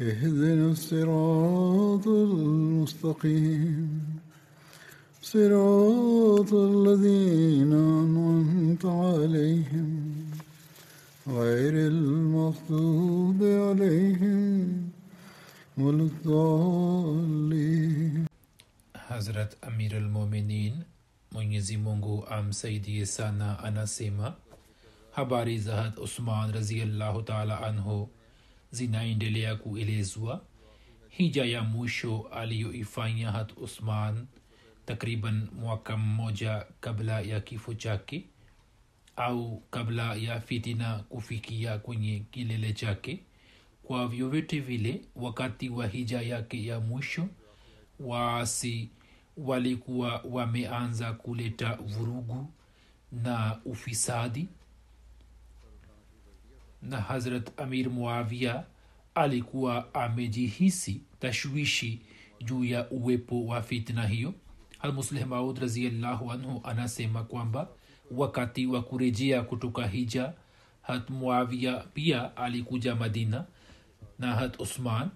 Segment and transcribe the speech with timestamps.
[0.00, 3.90] اهدنا الصراط المستقيم.
[5.22, 9.90] صراط الذين أنعمت عليهم.
[11.28, 14.88] غير المغضوب عليهم
[15.78, 17.18] ولا الضالين.
[18.96, 20.82] حضرت امير المؤمنين
[21.32, 24.34] مونيزي مونغو ام سيدي سانا أنا سيما
[25.12, 28.08] حباري زهد عثمان رضي الله تعالى عنه
[28.70, 30.44] zinaendelea kuelezwa.
[31.08, 34.26] Hija ya mwisho aliyoifanya Had Usman
[34.86, 38.24] takriban mwaka mmoja kabla ya kifo chake
[39.16, 43.20] au kabla ya fitina kufikia kwenye kilele chake.
[43.82, 47.28] Kwa vyovyote vile wakati wa hija yake ya mwisho
[48.00, 48.88] waasi
[49.36, 52.52] walikuwa wameanza kuleta vurugu
[53.12, 54.48] na ufisadi
[56.82, 58.64] na hazrat amir muavia
[59.14, 62.00] alikuwa amejihisi tashwishi
[62.44, 64.34] juu ya uwepo wa fitna hiyo.
[64.80, 67.68] Almuslih maud raziallahu anhu anasema kwamba
[68.10, 70.32] wakati wa kurejea kutoka hija
[70.82, 73.44] hat muavia pia alikuja madina
[74.18, 75.08] na hat usman.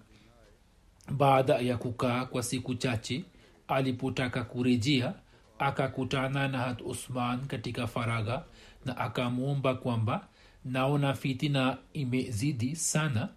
[1.11, 3.25] Baada ya kukaa kwa siku chache
[3.69, 5.15] alipotaka kurejea
[5.59, 8.45] akakutana na hat usman katika faragha
[8.85, 10.29] na akamwomba kwamba
[10.65, 13.29] naona fitina imezidi sana.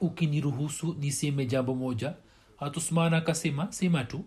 [0.00, 2.14] Ukiniruhusu niseme jambo moja.
[2.56, 4.24] Hatusman akasema sema tu.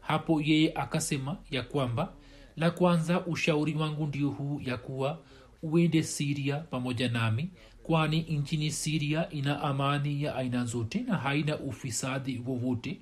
[0.00, 2.12] Hapo yeye akasema ya kwamba
[2.56, 5.18] la kwanza ushauri wangu ndio huu ya kuwa
[5.62, 7.50] uende siria pamoja nami
[7.82, 12.98] kwani nchini siria ina amani ya aina zote na haina ufisadi wowote.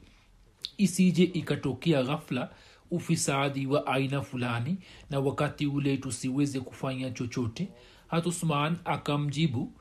[0.77, 2.51] Isije ikatokea ghafla
[2.91, 4.77] ufisadi wa aina fulani
[5.11, 7.69] na wakati ule tusiweze kufanya chochote
[8.07, 9.73] hatusman akamjibu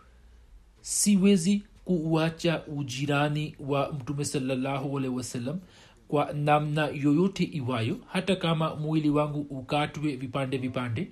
[0.82, 5.60] siwezi kuuacha ujirani wa mtume salallahu alehi wasallam
[6.08, 11.08] kwa namna yoyote iwayo hata kama mwili wangu ukatwe vipande vipande.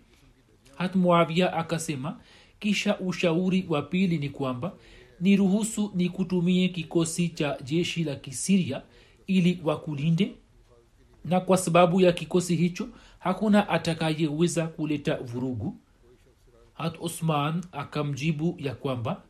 [0.75, 2.19] Hatmuavia akasema
[2.59, 4.73] kisha ushauri wa pili ni kwamba
[5.21, 8.81] niruhusu nikutumie kikosi cha jeshi la kisiria
[9.27, 10.31] ili wakulinde
[11.25, 12.87] na kwa sababu ya kikosi hicho
[13.19, 15.77] hakuna atakayeweza kuleta vurugu
[16.73, 19.23] hat usman akamjibu ya kwamba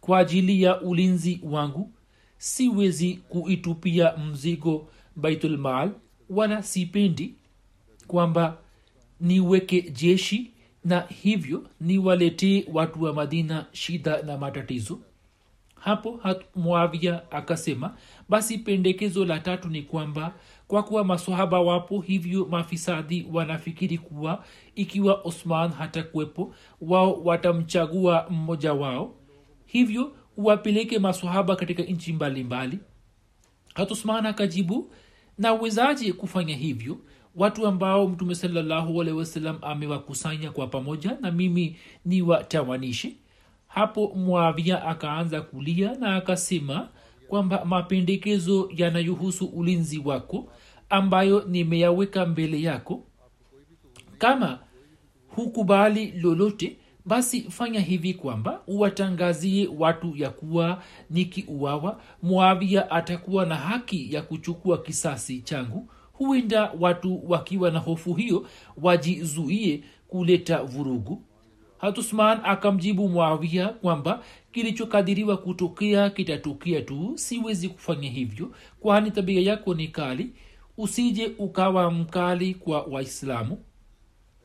[0.00, 1.92] kwa ajili ya ulinzi wangu
[2.38, 5.90] siwezi kuitupia mzigo baitulmal
[6.30, 7.34] wala sipendi
[8.06, 8.58] kwamba
[9.20, 10.50] niweke jeshi
[10.84, 15.00] na hivyo niwaletee watu wa madina shida na matatizo
[15.84, 16.20] hapo
[16.56, 17.96] muavia akasema
[18.28, 20.34] basi pendekezo la tatu ni kwamba
[20.68, 24.44] kwa kuwa masohaba wapo hivyo mafisadi wanafikiri kuwa
[24.74, 29.14] ikiwa osman hatakuwepo wao watamchagua mmoja wao.
[29.66, 32.78] Hivyo wapeleke masohaba katika nchi mbalimbali.
[33.74, 34.90] Hatusman akajibu
[35.38, 36.98] nawezaje kufanya hivyo?
[37.36, 43.16] Watu ambao mtume salallahu alehi wasallam amewakusanya kwa pamoja na mimi ni watawanishi
[43.74, 46.88] hapo mwavia akaanza kulia na akasema
[47.28, 50.52] kwamba mapendekezo yanayohusu ulinzi wako
[50.90, 53.04] ambayo nimeyaweka mbele yako.
[54.18, 54.58] Kama
[55.28, 56.76] hukubali lolote
[57.06, 64.78] basi fanya hivi kwamba uwatangazie watu ya kuwa nikiuawa mwavia atakuwa na haki ya kuchukua
[64.82, 65.88] kisasi changu.
[66.12, 68.46] Huenda watu wakiwa na hofu hiyo
[68.82, 71.22] wajizuie kuleta vurugu
[71.82, 78.50] hatusman akamjibu mwawia kwamba kilichokadiriwa kutokea kitatokea tu siwezi kufanya hivyo
[78.80, 80.32] kwani tabia yako ni kali.
[80.78, 83.58] Usije ukawa mkali kwa waislamu.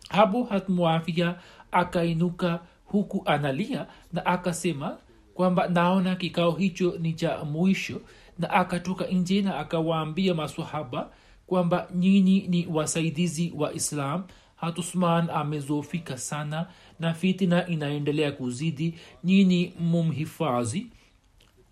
[0.10, 1.36] Hapo hatmuafia
[1.72, 4.98] akainuka huku analia na akasema
[5.34, 8.02] kwamba naona kikao hicho ni cha mwisho
[8.40, 11.10] na akatoka nje na akawaambia masahaba
[11.48, 14.24] kwamba nyinyi ni wasaidizi wa islam.
[14.56, 16.68] Hatusman amezofika sana
[17.00, 20.88] na fitina inaendelea kuzidi nyini mumhifadhi.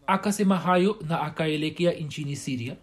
[0.07, 2.75] Akasema hayo na akaelekea nchini siria.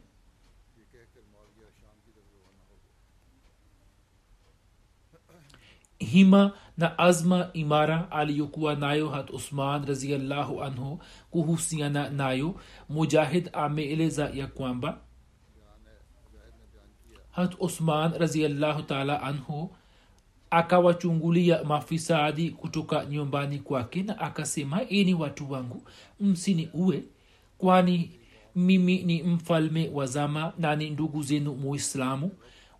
[5.98, 14.46] Hima na azma imara aliyokuwa nayo hat usman raziallahu anhu kuhusiana nayo mujahid ameeleza ya
[14.46, 15.00] kwamba
[17.30, 19.76] hat usman raziallahu taala anhu
[20.52, 25.82] akawachungulia mafisadi kutoka nyumbani kwake na akasema ini watu wangu
[26.20, 27.02] msini uwe
[27.58, 28.10] kwani
[28.56, 32.30] mimi ni mfalme wa zama na ni ndugu zenu muislamu.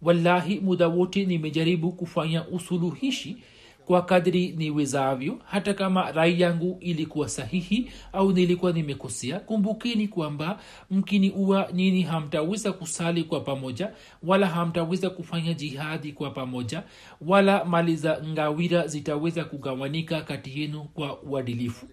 [0.02, 3.36] Wallahi muda wote nimejaribu kufanya usuluhishi
[3.84, 11.30] kwa kadri niwezavyo hata kama rai yangu ilikuwa sahihi au nilikuwa nimekosea kumbukeni kwamba mkini
[11.30, 13.92] uwa nyini hamtaweza kusali kwa pamoja
[14.22, 16.82] wala hamtaweza kufanya jihadi kwa pamoja
[17.20, 21.86] wala mali za ngawira zitaweza kugawanika kati yenu kwa uadilifu.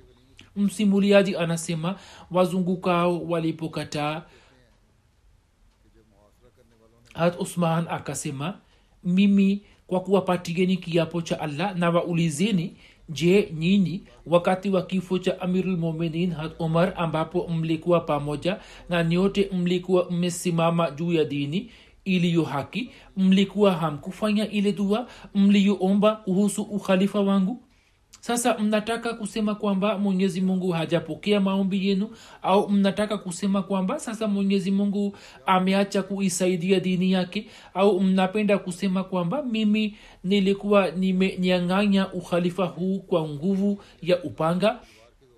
[0.56, 1.95] Msimuliaji anasema
[2.31, 4.21] wazungukao walipokataa.
[7.13, 8.57] Hat usman akasema
[9.03, 12.74] mimi kwa kuwapatieni kiapo cha allah na waulizeni
[13.09, 18.57] je nyinyi wakati wa kifo cha amirulmuminin had umar ambapo mlikuwa pamoja
[18.89, 21.69] na nyote mlikuwa mmesimama juu ya dini
[22.06, 27.63] iliyo haki mlikuwa hamkufanya ile dua mliyoomba kuhusu ukhalifa wangu
[28.19, 32.10] sasa mnataka kusema kwamba mwenyezi mungu hajapokea maombi yenu?
[32.42, 37.48] Au mnataka kusema kwamba sasa mwenyezi mungu ameacha kuisaidia dini yake?
[37.74, 44.80] Au mnapenda kusema kwamba mimi nilikuwa nimenyang'anya ukhalifa huu kwa nguvu ya upanga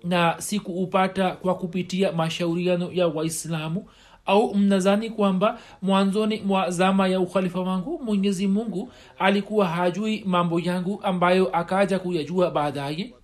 [0.04, 3.84] na sikuupata kwa kupitia mashauriano ya waislamu
[4.26, 11.00] au mnazani kwamba mwanzoni mwa zama ya ukhalifa wangu mwenyezi mungu alikuwa hajui mambo yangu
[11.02, 13.14] ambayo akaja kuyajua baadaye?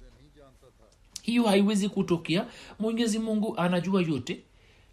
[1.23, 2.47] Hiyo haiwezi kutokea.
[2.79, 4.41] Mwenyezi mungu anajua yote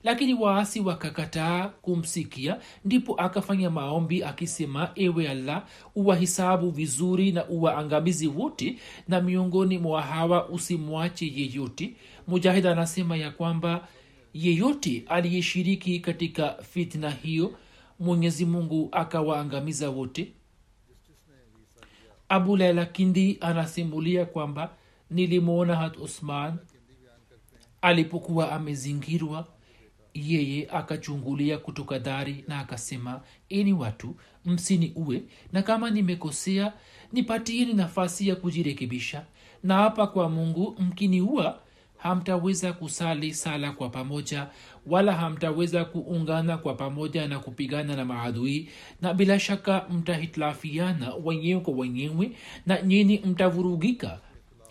[0.06, 5.64] lakini waasi wakakataa kumsikia ndipo akafanya maombi akisema ewe allah
[5.96, 8.78] uwahisabu vizuri na uwaangamizi wote
[9.08, 11.94] na miongoni mwa hawa usimwache yeyote.
[12.28, 13.88] Mujahid anasema ya kwamba
[14.36, 17.58] yeyote aliyeshiriki katika fitna hiyo
[18.00, 20.34] mwenyezi mungu akawaangamiza wote.
[22.30, 24.76] Abu laila kindi anasimulia kwamba
[25.10, 26.58] nilimwona hat usman
[27.82, 29.48] alipokuwa amezingirwa
[30.14, 34.16] yeye akachungulia kutoka dari na akasema ini watu
[34.46, 36.74] msini uwe na kama nimekosea
[37.14, 39.26] nipatieni nafasi ya kujirekebisha.
[39.64, 41.60] Na hapa kwa mungu mkiniua
[41.98, 44.48] hamtaweza kusali sala kwa pamoja
[44.86, 48.70] wala hamtaweza kuungana kwa pamoja na kupigana na maadui
[49.02, 52.32] na bila shaka mtahitilafiana wenyewe kwa wenyewe
[52.66, 54.20] na nyini mtavurugika.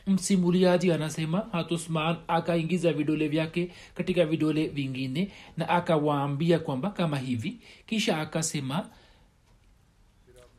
[0.07, 7.57] Msimuliaji anasema hatusman akaingiza vidole vyake katika vidole vingine na akawaambia kwamba kama hivi.
[7.87, 8.87] Kisha akasema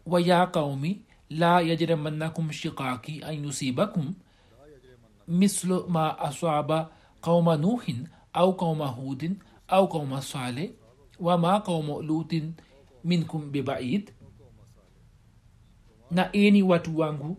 [0.06, 4.14] waya qaumi la yajramannakum shikaki an yusibakum
[5.28, 6.90] mislu ma aswaba
[7.22, 9.36] qauma nuhin au qauma hudin
[9.68, 10.70] au qauma saleh
[11.20, 12.54] wama qauma lutin
[13.04, 14.12] minkum bibaid
[16.12, 17.38] na eni watu wangu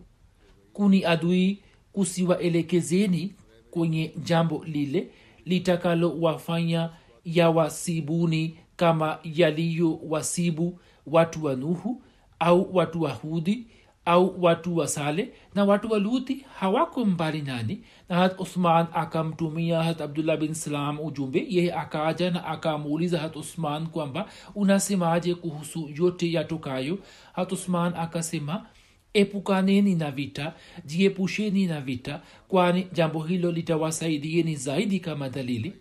[0.73, 3.35] kuni adui kusiwaelekezeni
[3.71, 5.11] kwenye jambo lile
[5.45, 6.89] litakalo wafanya
[7.25, 12.03] ya wasibuni kama yaliyo wasibu watu wa nuhu
[12.39, 13.67] au watu wa hudi
[14.07, 17.83] au watu wa sale na watu wa luthi hawako mbali nani.
[18.09, 21.45] Na hat uthman akamtumia hat abdullah bin salam ujumbe.
[21.49, 26.99] Yeye akaja na akamuuliza hat uthman kwamba unasemaje kuhusu yote yatokayo?
[27.33, 28.65] Hat uthman akasema
[29.13, 30.53] epukaneni na vita
[30.85, 35.73] jiepusheni na vita kwani jambo hilo litawasaidieni zaidi kama dalili.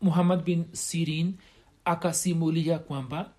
[0.00, 1.34] Muhammad bin sirin
[1.84, 3.30] akasimulia kwamba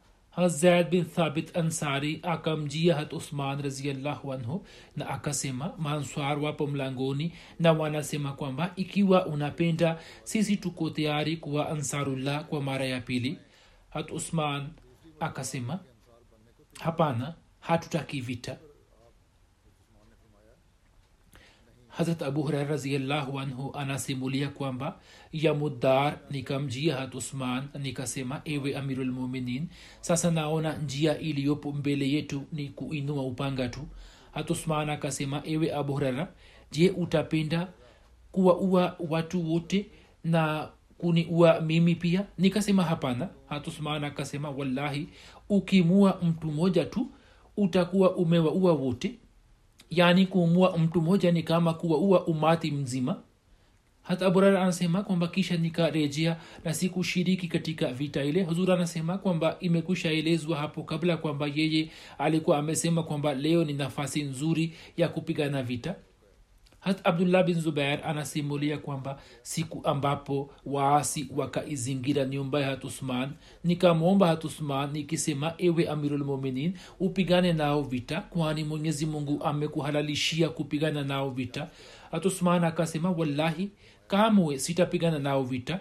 [0.48, 7.72] zaid bin thabit ansari akamjia hat usman raziallahu anhu na akasema manswar wapo mlangoni na
[7.74, 13.38] wanasema kwamba ikiwa unapenda sisi tuko tayari kuwa ansarullah kwa mara ya pili.
[13.90, 14.68] Hat usman
[15.20, 15.80] akasema
[16.80, 18.58] hapana hatutaki vita
[21.92, 25.00] hazrat abu huraira raziallahu anhu anasimulia kwamba
[25.34, 29.68] yamudar nikamjia hat usman nikasema ewe amirulmuminin
[30.02, 33.80] sasa naona njia iliyopo mbele yetu ni kuinua upanga tu.
[34.32, 36.28] Hat usman akasema ewe abu huraira
[36.72, 37.68] je utapenda
[38.32, 39.86] kuwaua watu wote
[40.24, 42.26] na kuniua mimi pia?
[42.38, 43.30] Nikasema hapana.
[43.50, 45.08] Hatusman akasema wallahi
[45.50, 47.08] ukimua mtu mmoja tu
[47.58, 49.16] utakuwa umewaua wote
[49.92, 53.22] yaani kuumua mtu mmoja ni kama kuwaua umati mzima.
[54.02, 58.44] Hata aburara anasema kwamba kisha nikarejea na sikushiriki katika vita ile.
[58.44, 64.74] Huzur anasema kwamba imekushaelezwa hapo kabla kwamba yeye alikuwa amesema kwamba leo ni nafasi nzuri
[64.98, 65.96] ya kupigana vita
[66.82, 73.30] hat abdullah bin zubair anasimulia kwamba siku ambapo waasi wakaizingira nyumba ya hatusman
[73.64, 81.68] nikamwomba hatusman nikisema ewe amirulmuminin upigane nao vita kwani mwenyezi mungu amekuhalalishia kupigana nao vita.
[82.12, 83.70] Hatusman akasema wallahi
[84.08, 85.80] kamwe sitapigana nao vita.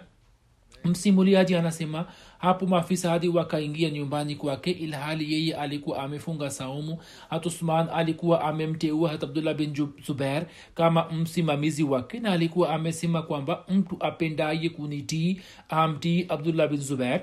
[0.85, 2.05] Msimuliaji anasema
[2.41, 6.97] hapo maafisa hadi wakaingia nyumbani kwake ilhali yeye alikuwa amefunga saumu.
[7.29, 10.45] Hatusman alikuwa amemteua hat abdullah bin zubair
[10.75, 17.21] kama msimamizi wake na alikuwa amesema kwamba mtu apendaye kunitii amtii abdullah bin zubair.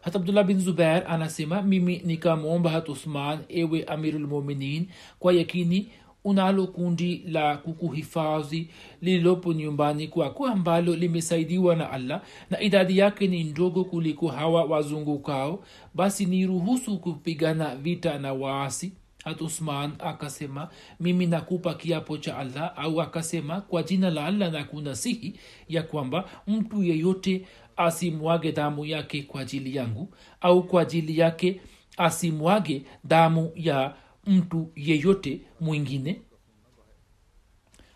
[0.00, 5.88] Hat abdullah bin zubair anasema mimi nikamwomba hat usman ewe amirulmuminin kwa yakini
[6.24, 8.68] unalo kundi la kukuhifadhi
[9.02, 15.64] lililopo nyumbani kwako ambalo limesaidiwa na allah na idadi yake ni ndogo kuliko hawa wazungukao
[15.94, 18.92] basi ni ruhusu kupigana vita na waasi.
[19.24, 20.68] Hat usman akasema
[21.00, 25.34] mimi nakupa kiapo cha allah au akasema kwa jina la allah na kunasihi
[25.68, 27.46] ya kwamba mtu yeyote
[27.76, 30.08] asimwage damu yake kwa ajili yangu
[30.40, 31.60] au kwa ajili yake
[31.96, 33.94] asimwage damu ya
[34.30, 36.20] mtu yeyote mwingine.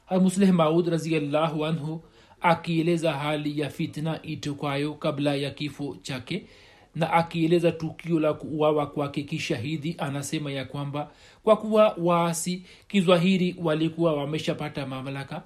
[0.06, 2.02] Hamusleh maud raziallahu anhu
[2.40, 6.46] akieleza hali ya fitna itokwayo kabla ya kifo chake
[6.94, 11.10] na akieleza tukio la kuuawa kwake kishahidi anasema ya kwamba
[11.42, 15.42] kwa kuwa waasi kizwahiri walikuwa wameshapata mamlaka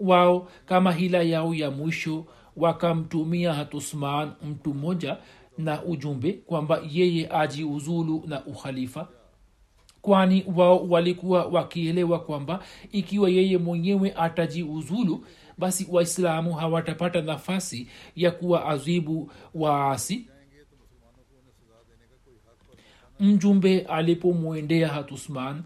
[0.00, 2.26] wao kama hila yao ya mwisho
[2.56, 5.16] wakamtumia hatusman mtu mmoja
[5.58, 9.08] na ujumbe kwamba yeye ajiuzulu na ukhalifa
[10.04, 15.26] kwani wao walikuwa wakielewa kwamba ikiwa yeye mwenyewe atajiuzulu
[15.58, 20.28] basi waislamu hawatapata nafasi ya kuwa azibu waasi.
[23.20, 25.62] Mjumbe alipomwendea hatusman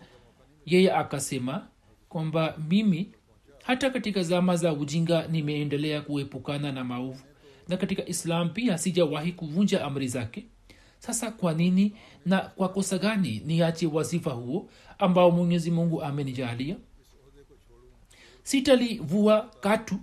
[0.66, 1.66] yeye akasema
[2.08, 3.12] kwamba mimi
[3.64, 7.22] hata katika zama za ujinga nimeendelea kuepukana na maovu
[7.68, 10.44] na katika islam pia sijawahi kuvunja amri zake
[10.98, 11.92] sasa kwa nini
[12.26, 16.76] na kwa kosa gani niache wazifa huo ambao mwenyezi mungu amenijalia?
[18.42, 19.94] Sitalivua katu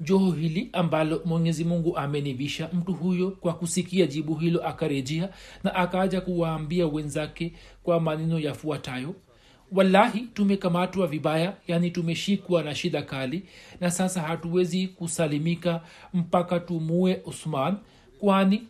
[0.00, 5.28] joho hili ambalo mwenyezi mungu amenivisha mtu huyo kwa kusikia jibu hilo akarejea
[5.64, 7.52] na akaja kuwaambia wenzake
[7.82, 9.14] kwa maneno yafuatayo.
[9.72, 13.42] Wallahi tumekamatwa vibaya yani tumeshikwa na shida kali
[13.80, 15.80] na sasa hatuwezi kusalimika
[16.14, 17.76] mpaka tumue usman
[18.20, 18.62] kwani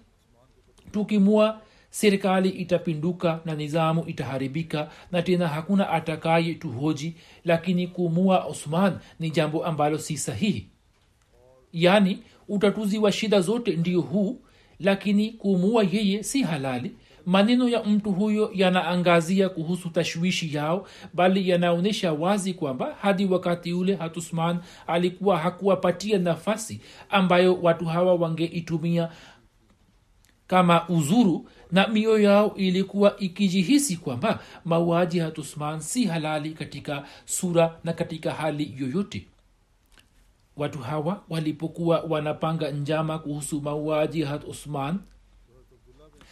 [0.93, 9.31] tukimua serikali itapinduka na nizamu itaharibika na tena hakuna atakaye tuhoji lakini kumua osman ni
[9.31, 10.67] jambo ambalo si sahihi.
[11.73, 12.19] Yaani
[12.49, 14.41] utatuzi wa shida zote ndio huu
[14.81, 16.93] lakini kumua yeye si halali.
[17.27, 23.95] Maneno ya mtu huyo yanaangazia kuhusu tashwishi yao bali yanaonyesha wazi kwamba hadi wakati ule
[23.95, 26.81] hatusman alikuwa hakuwapatia nafasi
[27.11, 29.09] ambayo watu hawa wangeitumia
[30.51, 37.79] kama uzuru na mioyo yao ilikuwa ikijihisi kwamba mauaji ya hatusman si halali katika sura
[37.85, 39.27] na katika hali yoyote.
[40.57, 44.99] Watu hawa walipokuwa wanapanga njama kuhusu mauaji ya usman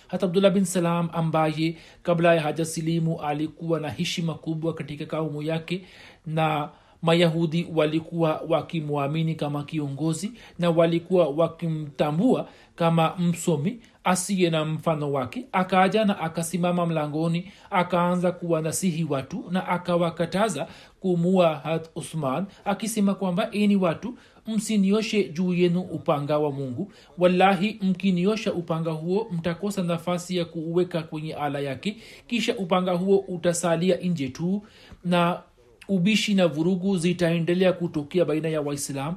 [0.09, 5.85] hata abdullah bin salam ambaye kabla ya hajasilimu alikuwa na heshima kubwa katika kaumu yake
[6.27, 6.69] na
[7.03, 15.45] mayahudi walikuwa wakimwamini kama kiongozi na walikuwa wakimtambua kama msomi asiye na mfano wake.
[15.53, 20.69] Akaja na akasimama mlangoni akaanza kuwanasihi watu na akawakataza
[21.01, 24.15] kumua hat usman akisema kwamba eni watu
[24.47, 26.93] msinioshe juu yenu upanga wa mungu.
[27.19, 31.97] Wallahi mkiniosha upanga huo mtakosa nafasi ya kuuweka kwenye ala yake.
[32.27, 34.63] Kisha upanga huo utasalia nje tu
[35.05, 35.41] na
[35.89, 39.15] ubishi na vurugu zitaendelea kutokea baina ya waislam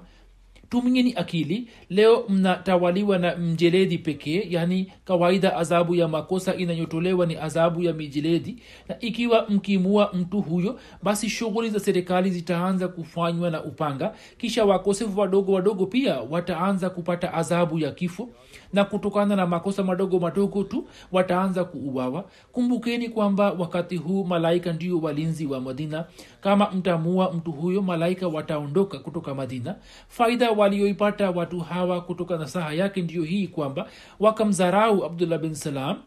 [0.69, 1.67] tumieni akili.
[1.89, 8.57] Leo mnatawaliwa na mjeledi pekee yani kawaida adhabu ya makosa inayotolewa ni adhabu ya mijeledi.
[8.89, 14.15] Na ikiwa mkimua mtu huyo basi shughuli za serikali zitaanza kufanywa na upanga.
[14.37, 18.29] Kisha wakosefu wadogo wadogo pia wataanza kupata adhabu ya kifo
[18.73, 22.25] na kutokana na makosa madogo madogo tu wataanza kuuawa.
[22.51, 26.05] Kumbukeni kwamba wakati huu malaika ndio walinzi wa madina.
[26.41, 29.75] Kama mtamua mtu huyo malaika wataondoka kutoka madina.
[30.07, 33.87] Faida walioipata watu hawa kutoka nasaha yake ndiyo hii kwamba
[34.19, 35.97] wakamdharau abdullah bin salam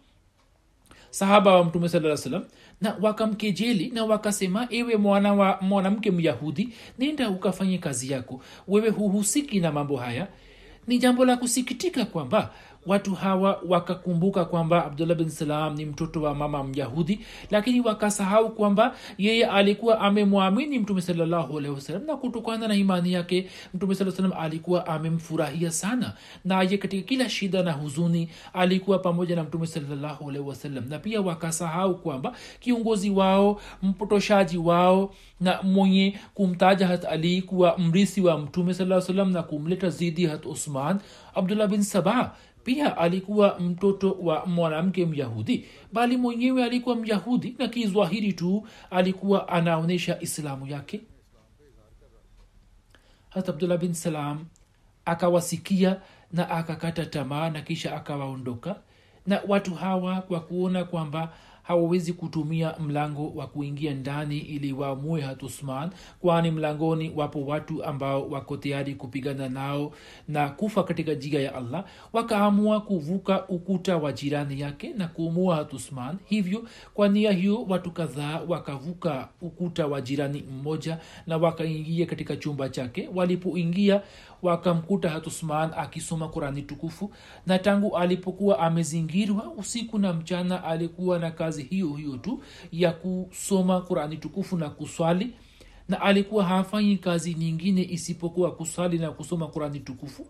[1.10, 2.44] sahaba wa mtume saa salam
[2.80, 6.68] na wakamkejeli na wakasema ewe mwana wa mwanamke myahudi
[6.98, 8.40] nenda ukafanye kazi yako.
[8.68, 10.28] Wewe huhusiki na mambo haya
[10.86, 12.50] ni jambo la kusikitika kwamba
[12.86, 18.94] watu hawa wakakumbuka kwamba abdullah bin salam ni mtoto wa mama myahudi lakini wakasahau kwamba
[19.18, 21.00] yeye alikuwa amemwamini mtume
[21.74, 26.12] wasallam na kutokana na imani yake mtume saa salam alikuwa amemfurahia sana.
[26.44, 29.68] Naye katika kila shida na huzuni alikuwa pamoja na mtume
[30.28, 37.78] alaihi na pia wakasahau kwamba kiongozi wao mpotoshaji wao na mwenye kumtaja hat ali kuwa
[37.78, 41.00] mrisi wa mtume saa salam na kumleta zidi hat usman
[41.34, 42.32] abdullah bin sabah
[42.64, 50.20] pia alikuwa mtoto wa mwanamke myahudi bali mwenyewe alikuwa myahudi na kizwahiri tu alikuwa anaonyesha
[50.20, 51.00] islamu yake.
[53.30, 54.44] Hata abdullah bin salam
[55.04, 56.00] akawasikia
[56.32, 58.76] na akakata tamaa na kisha akawaondoka.
[59.26, 61.32] Na watu hawa kwa kuona kwamba
[61.64, 65.90] hawawezi kutumia mlango wa kuingia ndani ili waamue hatusman
[66.20, 69.92] kwani mlangoni wapo watu ambao wako tayari kupigana nao
[70.28, 76.16] na kufa katika jiga ya allah wakaamua kuvuka ukuta wa jirani yake na kuumua hatusman.
[76.24, 82.68] Hivyo kwa nia hiyo watu kadhaa wakavuka ukuta wa jirani mmoja na wakaingia katika chumba
[82.68, 83.08] chake.
[83.14, 84.02] Walipoingia
[84.44, 87.10] wakamkuta hatusman akisoma kurani tukufu
[87.46, 93.80] na tangu alipokuwa amezingirwa usiku na mchana alikuwa na kazi hiyo hiyo tu ya kusoma
[93.80, 95.30] kurani tukufu na kuswali
[95.88, 100.26] na alikuwa hafanyi kazi nyingine isipokuwa kuswali na kusoma kurani tukufu.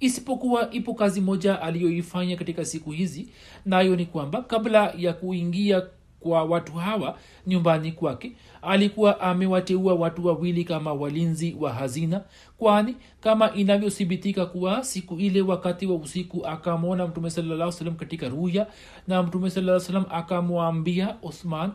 [0.00, 3.28] Isipokuwa ipo kazi moja aliyoifanya katika siku hizi
[3.64, 5.82] nayo ni kwamba kabla ya kuingia
[6.20, 12.24] kwa watu hawa nyumbani kwake alikuwa amewateua watu wawili kama walinzi wa hazina
[12.58, 18.66] kwani kama inavyothibitika kuwa siku ile wakati wa usiku akamwona mtume salaa salam katika ruya
[19.08, 21.72] na mtume salaa akamwambia osman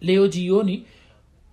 [0.00, 0.84] leo jioni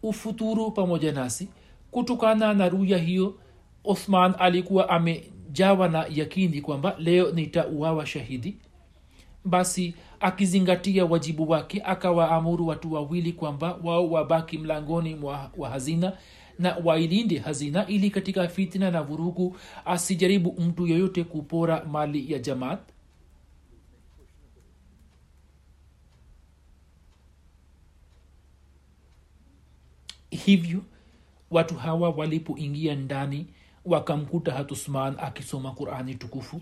[0.03, 1.49] ufuturu pamoja nasi.
[1.91, 3.39] Kutokana na ruya hiyo
[3.83, 8.57] osman alikuwa amejawa na yakini kwamba leo nitauawa shahidi.
[9.45, 16.17] Basi akizingatia wajibu wake akawaamuru watu wawili kwamba wao wabaki mlangoni mwa wa hazina
[16.59, 22.79] na wailinde hazina ili katika fitna na vurugu asijaribu mtu yoyote kupora mali ya jamaat.
[30.29, 30.81] Hivyo
[31.51, 33.47] watu hawa walipoingia ndani
[33.85, 36.61] wakamkuta hatusman akisoma qurani tukufu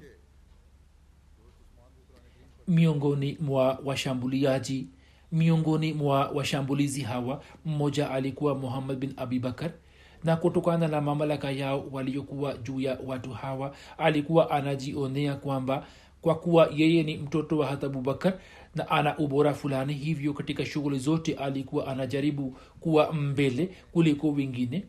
[2.67, 4.87] miongoni mwa washambuliaji
[5.31, 9.71] miongoni mwa washambulizi hawa mmoja alikuwa muhammad bin abibakar
[10.23, 15.85] na kutokana na mamlaka yao waliokuwa juu ya watu hawa alikuwa anajionea kwamba
[16.21, 18.33] kwa kuwa yeye ni mtoto wa hata abubakar
[18.75, 24.83] na ana ubora fulani hivyo katika shughuli zote alikuwa anajaribu kuwa mbele kuliko wengine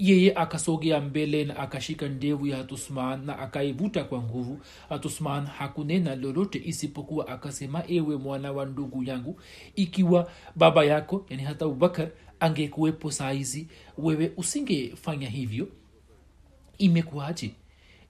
[0.00, 4.60] yeye akasogea mbele na akashika ndevu ya hatusman na akaivuta kwa nguvu.
[4.88, 9.40] Hatusman hakunena lolote isipokuwa akasema ewe mwana wa ndugu yangu
[9.76, 12.08] ikiwa baba yako yani hata abubakar
[12.40, 15.68] angekuwepo saizi wewe usingefanya hivyo?
[16.78, 17.50] Imekuwaje?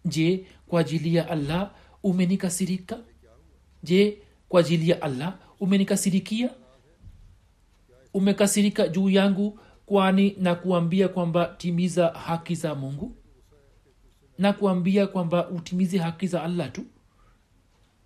[0.05, 1.71] Je kwa ajili ya allah
[2.03, 2.99] umenikasirika?
[3.83, 6.51] Je kwa ajili ya allah umenikasirikia?
[8.15, 9.59] Umekasirika juu yangu
[9.95, 13.17] kwani na kuambia kwamba timiza haki za mungu?
[14.39, 16.83] Na kuambia kwamba utimize haki za allah tu?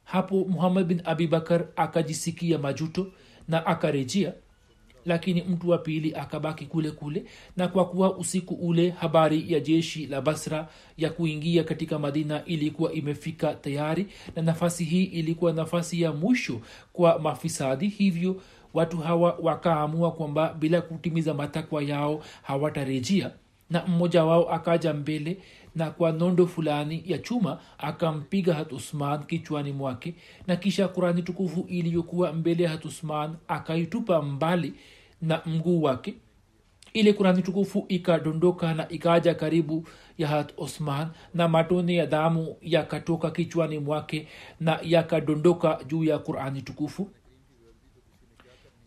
[0.05, 3.13] Hapo muhammad bin abibakar akajisikia majuto
[3.49, 4.33] na akarejea.
[5.05, 7.25] Lakini mtu wa pili akabaki kule kule
[7.57, 12.93] na kwa kuwa usiku ule habari ya jeshi la basra ya kuingia katika madina ilikuwa
[12.93, 16.61] imefika tayari na nafasi hii ilikuwa nafasi ya mwisho
[16.93, 18.43] kwa mafisadi hivyo
[18.75, 23.31] watu hawa wakaamua kwamba bila kutimiza matakwa yao hawatarejia
[23.71, 25.37] na mmoja wao akaja mbele
[25.75, 30.15] na kwa nondo fulani ya chuma akampiga hat usman kichwani mwake.
[30.47, 34.75] Na kisha kurani tukufu iliyokuwa mbele ya hatusman akaitupa mbali
[35.23, 36.15] na mguu wake.
[36.93, 43.31] Ile kurani tukufu ikadondoka na ikaja karibu ya hat osman na matone ya damu yakatoka
[43.31, 44.29] kichwani mwake
[44.61, 47.09] na yakadondoka juu ya qurani tukufu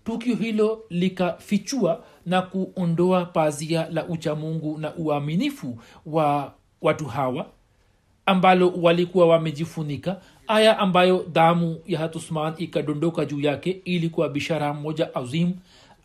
[0.07, 7.45] tukio hilo likafichua na kuondoa pazia la uchamungu na uaminifu wa watu hawa
[8.25, 15.53] ambalo walikuwa wamejifunika aya ambayo damu ya hatusman ikadondoka juu yake ilikuwa bishara moja azim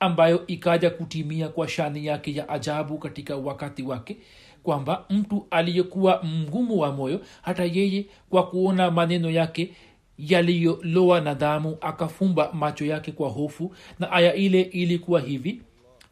[0.01, 4.17] ambayo ikaja kutimia kwa shani yake ya ajabu katika wakati wake
[4.63, 9.71] kwamba mtu aliyekuwa mgumu wa moyo hata yeye kwa kuona maneno yake
[10.19, 15.63] yaliyoloa na damu akafumba macho yake kwa hofu na aya ile ilikuwa hivi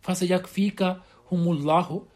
[0.00, 2.08] fasayakfika humullahu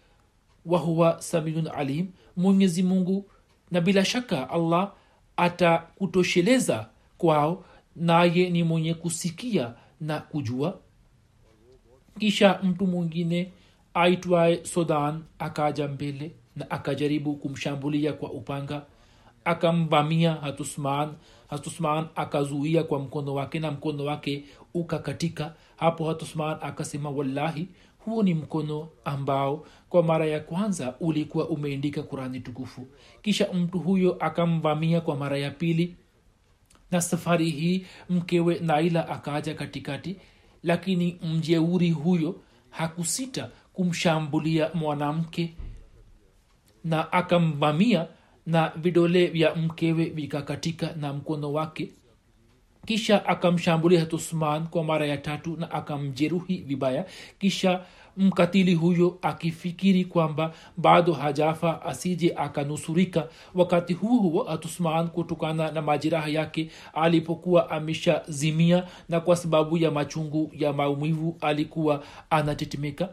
[0.66, 2.09] wahuwa samiun alim.
[2.37, 3.31] Mwenyezi mungu
[3.70, 4.92] na bila shaka allah
[5.37, 7.64] atakutosheleza kwao
[7.97, 10.79] naye ni mwenye kusikia na kujua.
[12.18, 13.53] Kisha mtu mwingine
[13.94, 18.83] aitwaye sodan akaja mbele na akajaribu kumshambulia kwa upanga
[19.44, 21.12] akamvamia hatusman
[21.48, 25.54] hatusman akazuia kwa mkono wake na mkono wake ukakatika.
[25.76, 32.40] Hapo hatusman akasema wallahi huo ni mkono ambao kwa mara ya kwanza ulikuwa umeindika kurani
[32.40, 32.87] tukufu.
[33.22, 35.96] Kisha mtu huyo akamvamia kwa mara ya pili.
[36.90, 40.16] Na safari hii mkewe naila akaja katikati.
[40.62, 45.54] Lakini mjeuri huyo hakusita kumshambulia mwanamke
[46.85, 48.07] na akamvamia
[48.46, 51.88] na vidole vya mkewe vikakatika na mkono wake.
[52.87, 57.07] Kisha akamshambulia hatusman kwa mara ya tatu na akamjeruhi vibaya.
[57.38, 57.80] Kisha
[58.16, 63.28] mkatili huyo akifikiri kwamba bado hajafa asije akanusurika.
[63.54, 70.50] Wakati huo huo hatusman kutokana na majeraha yake alipokuwa ameshazimia na kwa sababu ya machungu
[70.54, 73.09] ya maumivu alikuwa anatetemeka.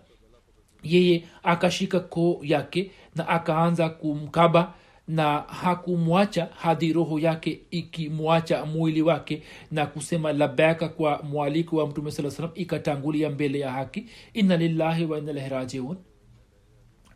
[0.84, 4.74] Yeye akashika koo yake na akaanza kumkaba
[5.08, 12.12] na hakumwacha hadi roho yake ikimwacha mwili wake na kusema labaka kwa mwaliko wa mtume
[12.12, 14.06] saa salam ikatangulia mbele ya haki.
[14.34, 15.82] Inna lillahi wa inna ilaihi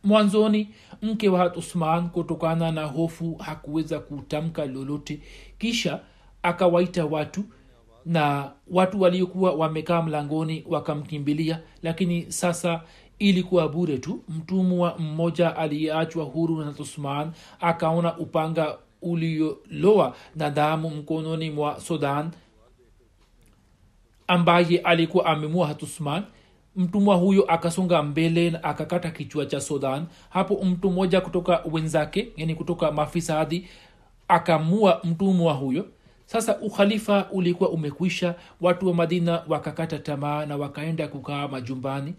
[0.04, 0.70] mwanzoni
[1.02, 5.20] mke wa hat usman kutokana na hofu hakuweza kutamka lolote.
[5.58, 6.00] Kisha
[6.44, 7.44] akawaita watu
[8.06, 11.60] na watu waliokuwa wamekaa mlangoni wakamkimbilia.
[11.84, 12.82] Lakini sasa
[13.20, 14.24] ilikuwa bure tu.
[14.30, 22.32] Mtumwa mmoja aliyeachwa huru na usman akaona upanga ulioloa na damu mkononi mwa sodan
[24.28, 26.24] ambaye alikuwa amemua hatusman
[26.76, 32.56] mtumwa huyo akasonga mbele na akakata kichwa cha sodan hapo mtu mmoja kutoka wenzake yani
[32.56, 33.68] kutoka mafisadi
[34.28, 35.86] akamua mtumwa huyo.
[36.26, 38.36] Sasa ukhalifa ulikuwa umekwisha.
[38.62, 42.14] Watu wa madina wakakata tamaa na wakaenda kukaa majumbani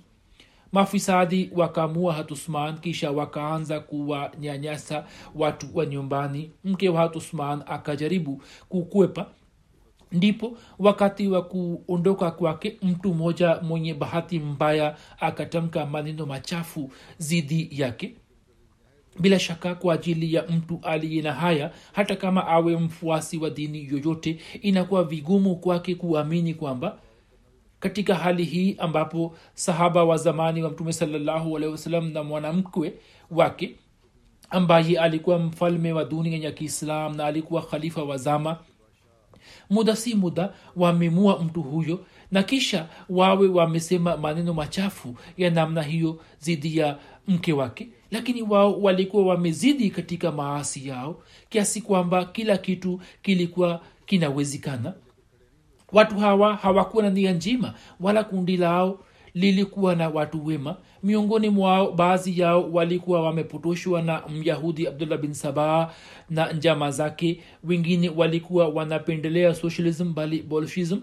[0.80, 6.50] mafisadi wakamua hatusman kisha wakaanza kuwanyanyasa watu wa nyumbani.
[6.64, 9.26] Mke wa hatusman akajaribu kukwepa.
[10.12, 18.14] Ndipo wakati wa kuondoka kwake mtu mmoja mwenye bahati mbaya akatamka maneno machafu zidi yake.
[19.20, 23.88] Bila shaka kwa ajili ya mtu aliye na haya hata kama awe mfuasi wa dini
[23.90, 26.98] yoyote inakuwa vigumu kwake kuamini kwamba
[27.88, 32.92] katika hali hii ambapo sahaba wa zamani wa mtume salallahu alehi wasalam na mwanamkwe
[33.31, 33.77] wake
[34.51, 38.57] ambaye alikuwa mfalme wa dunia ya kiislam na alikuwa khalifa wa zama
[39.70, 46.20] muda si muda wamemua mtu huyo na kisha wawe wamesema maneno machafu ya namna hiyo
[46.42, 53.01] dhidi ya mke wake lakini wao walikuwa wamezidi katika maasi yao kiasi kwamba kila kitu
[53.22, 54.94] kilikuwa kinawezekana
[55.96, 58.98] watu hawa hawakuwa na nia njema wala kundi lao
[59.35, 60.76] lilikuwa na watu wema.
[61.02, 65.90] Miongoni mwao baadhi yao walikuwa wamepotoshwa na myahudi abdullah bin sabaa
[66.30, 67.40] na njama zake.
[67.64, 70.98] Wengine walikuwa wanapendelea socialism bali bolshism.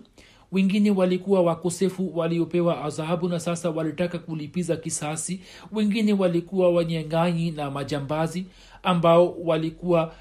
[0.51, 5.41] Wengine walikuwa wakosefu waliopewa adhabu na sasa walitaka kulipiza kisasi.
[5.71, 8.45] Wengine walikuwa wanyang'anyi na majambazi
[8.83, 10.13] ambao walikuwa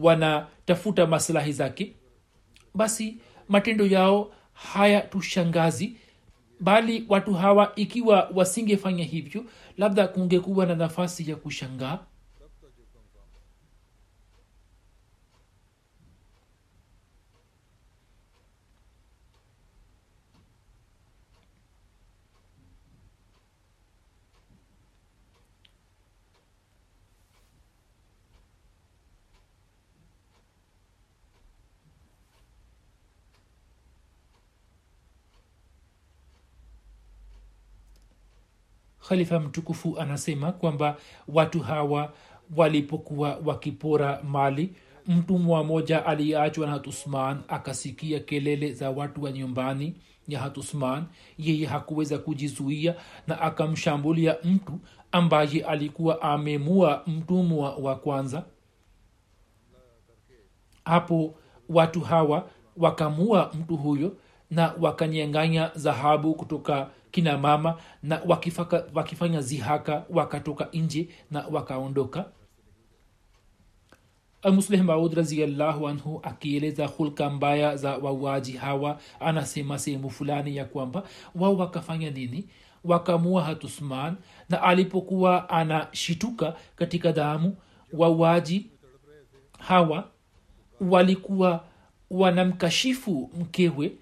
[0.00, 1.92] wanatafuta maslahi zake.
[2.74, 3.16] Basi
[3.48, 5.96] matendo yao haya tushangazi
[6.60, 9.44] bali watu hawa ikiwa wasingefanya hivyo
[9.78, 11.98] labda kungekuwa na nafasi ya kushangaa
[39.08, 40.96] khalifa mtukufu anasema kwamba
[41.28, 42.12] watu hawa
[42.56, 44.74] walipokuwa wakipora mali
[45.06, 49.94] mtumwa moja aliyeachwa na hatusman akasikia kelele za watu wa nyumbani
[50.28, 51.04] ya hatusman
[51.38, 52.94] yeye hakuweza kujizuia
[53.26, 54.78] na akamshambulia mtu
[55.12, 58.44] ambaye alikuwa amemua mtumwa wa kwanza.
[60.84, 61.34] Hapo
[61.68, 64.16] watu hawa wakamua mtu huyo
[64.50, 72.24] na wakanyanganya dhahabu kutoka kina mama na wakifaka, wakifanya zihaka wakatoka nje na wakaondoka.
[74.44, 81.02] Musleh maud raziallahu anhu akieleza hulka mbaya za wauaji hawa anasema sehemu fulani ya kwamba
[81.34, 82.48] wao wakafanya nini?
[82.84, 84.16] Wakamua hatusman
[84.48, 87.56] na alipokuwa anashituka katika damu
[87.92, 88.66] wauaji
[89.58, 90.08] hawa
[90.80, 91.64] walikuwa
[92.10, 93.92] wanamkashifu mkewe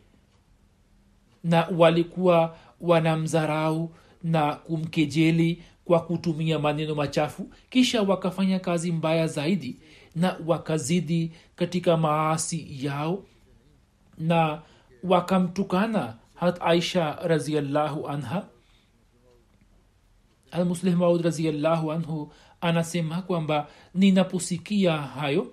[1.44, 9.76] na walikuwa wanamdharau na kumkejeli kwa kutumia maneno machafu kisha wakafanya kazi mbaya zaidi
[10.14, 13.24] na wakazidi katika maasi yao
[14.18, 14.62] na
[15.02, 18.46] wakamtukana hat aisha raziallahu anha.
[20.50, 25.52] Almuslih raziallahu anhu anasema kwamba ninaposikia hayo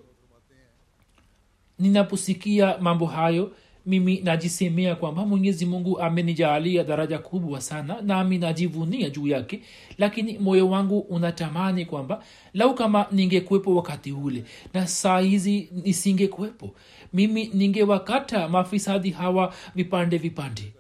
[1.80, 3.52] ninaposikia mambo hayo
[3.86, 9.62] mimi najisemea kwamba mwenyezi mungu amenijaalia daraja kubwa sana nami najivunia juu yake
[9.98, 14.44] lakini moyo wangu unatamani kwamba lau kama ningekuwepo wakati ule
[14.74, 16.76] na saa hizi nisingekuwepo
[17.14, 20.74] mimi ningewakata mafisadi hawa vipande vipande.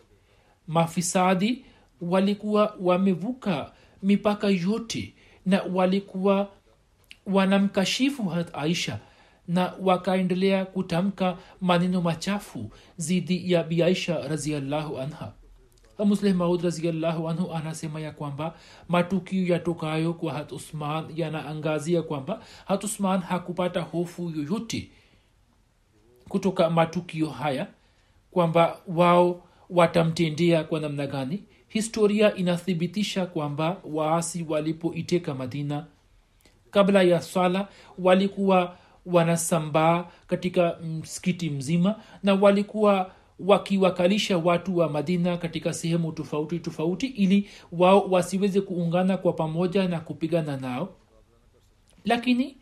[0.67, 1.65] Mafisadi
[2.01, 3.71] walikuwa wamevuka
[4.03, 5.13] mipaka yote
[5.45, 6.49] na walikuwa
[7.25, 8.99] wanamkashifu aisha
[9.47, 15.31] na wakaendelea kutamka maneno machafu dhidi ya biaisha raziallahu anha.
[16.05, 18.53] Musleh maud raziallahu anhu anasema ya kwamba
[18.89, 24.89] matukio yatokayo kwa hat usman yanaangazia kwamba hat usman hakupata hofu yoyote
[26.29, 27.67] kutoka matukio haya
[28.31, 31.43] kwamba wao watamtendea kwa namna gani.
[31.67, 35.85] Historia inathibitisha kwamba waasi walipoiteka madina
[36.71, 37.67] kabla ya swala
[37.99, 47.05] walikuwa wanasambaa katika msikiti mzima na walikuwa wakiwakalisha watu wa madina katika sehemu tofauti tofauti
[47.07, 50.89] ili wao wasiweze kuungana kwa pamoja na kupigana nao.
[52.05, 52.57] Lakini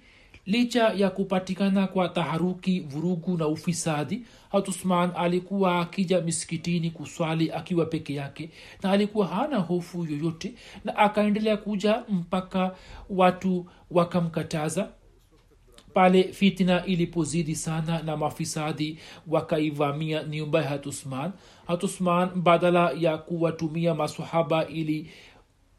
[0.46, 8.14] licha ya kupatikana kwa taharuki vurugu na ufisadi hatusman alikuwa akija misikitini kuswali akiwa peke
[8.14, 8.50] yake
[8.84, 10.54] na alikuwa hana hofu yoyote
[10.86, 12.76] na akaendelea kuja mpaka
[13.10, 14.90] watu wakamkataza
[15.94, 21.32] pale fitna ilipozidi sana na mafisadi wakaivamia nyumba ya hatusman
[21.68, 25.08] hatusman badala ya kuwatumia masahaba ili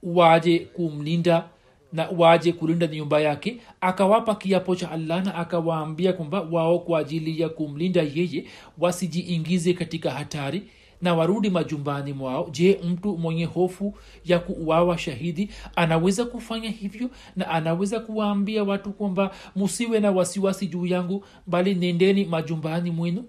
[0.02, 1.44] waje kumlinda
[1.92, 7.40] na waje kulinda nyumba yake akawapa kiapo cha allah na akawaambia kwamba wao kwa ajili
[7.40, 8.44] ya kumlinda yeye
[8.78, 10.62] wasijiingize katika hatari
[11.02, 12.48] na warudi majumbani mwao.
[12.52, 17.10] Je mtu mwenye hofu ya kuuawa shahidi anaweza kufanya hivyo?
[17.36, 23.24] Na anaweza kuwaambia watu kwamba musiwe na wasiwasi juu yangu bali nendeni majumbani mwenu?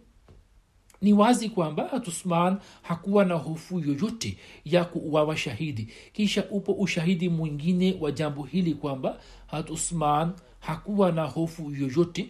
[1.02, 5.88] Ni wazi kwamba hatusman hakuwa na hofu yoyote ya kuuawa shahidi.
[6.14, 12.30] Kisha upo ushahidi mwingine wa jambo hili kwamba hatusman hakuwa na hofu yoyote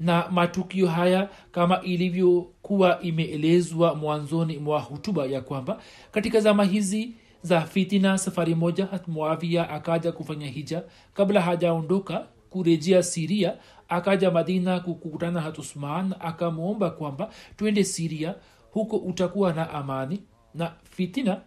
[0.00, 5.80] na matukio haya kama ilivyokuwa imeelezwa mwanzoni mwa hutuba ya kwamba
[6.12, 10.82] katika zama hizi za fitina safari moja muavia akaja kufanya hija.
[11.14, 13.56] Kabla hajaondoka kurejea siria
[13.88, 18.34] akaja madina kukutana hatusman akamwomba kwamba twende siria
[18.70, 20.22] huko utakuwa na amani
[20.54, 21.40] na fitina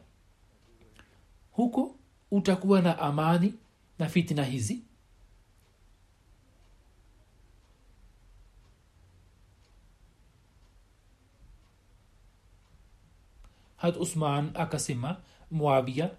[1.51, 1.95] huko
[2.31, 3.53] utakuwa na amani
[3.99, 4.79] na fitina hizi
[13.79, 15.17] hat usman akasema
[15.51, 16.09] muavia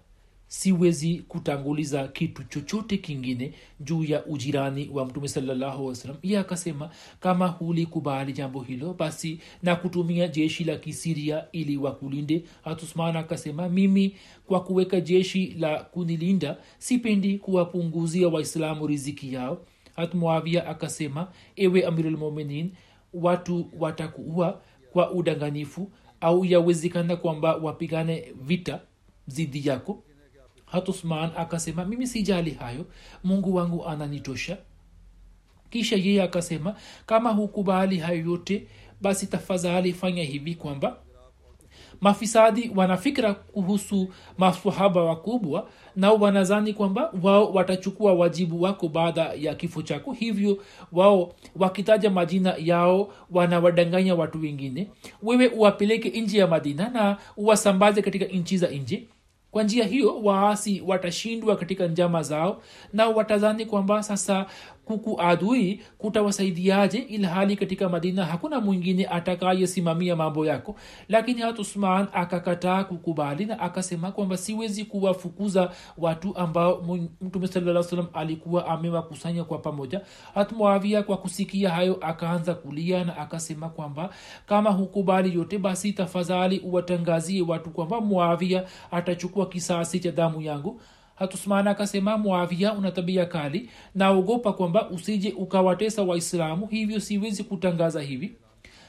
[0.47, 8.33] siwezi kutanguliza kitu chochote kingine juu ya ujirani wa mtume sallahualwasalam iye akasema kama hulikubali
[8.33, 12.43] jambo hilo basi na kutumia jeshi la kisiria ili wakulinde.
[12.63, 19.61] Hatusman akasema mimi kwa kuweka jeshi la kunilinda sipendi kuwapunguzia waislamu riziki yao.
[19.95, 22.71] Hatmuavia akasema ewe amirulmuminin
[23.13, 28.79] watu watakuua kwa udanganifu au yawezekana kwamba wapigane vita
[29.27, 30.03] dhidi yako.
[30.65, 32.85] Hatusman akasema mimi sijali hayo.
[33.23, 34.57] Mungu wangu ananitosha.
[35.69, 38.67] Kisha yeye akasema kama hukubali hayo yote
[39.01, 40.97] basi tafadhali fanya hivi kwamba
[42.01, 49.81] mafisadi wanafikira kuhusu masahaba wakubwa nao wanazani kwamba wao watachukua wajibu wako baada ya kifo
[49.81, 50.11] chako.
[50.13, 50.57] Hivyo
[50.91, 54.87] wao wakitaja majina yao wanawadanganya watu wengine.
[55.23, 59.07] Wewe uwapeleke nje ya madina na uwasambaze katika nchi za nje.
[59.51, 62.61] Kwa njia hiyo waasi watashindwa katika njama zao
[62.93, 64.45] na watazani kwamba sasa
[64.85, 70.75] kukuadui kutawasaidiaje ilhali katika madina hakuna mwingine atakayesimamia mambo yako.
[71.09, 76.83] Lakini hat usman akakataa kukubali na akasema kwamba siwezi kuwafukuza watu ambao
[77.21, 77.61] mtume saa
[78.13, 80.01] alikuwa amewakusanya kwa pamoja.
[80.33, 84.09] Hat muavia kwa kusikia hayo akaanza kulia na akasema kwamba
[84.45, 90.81] kama hukubali yote basi tafadhali uwatangazie watu kwamba muavia atachukua kisasi cha damu yangu
[91.21, 93.69] hatusman akasema mwavia una tabia kali.
[93.95, 98.31] Naogopa kwamba usije ukawatesa waislamu hivyo siwezi kutangaza hivi.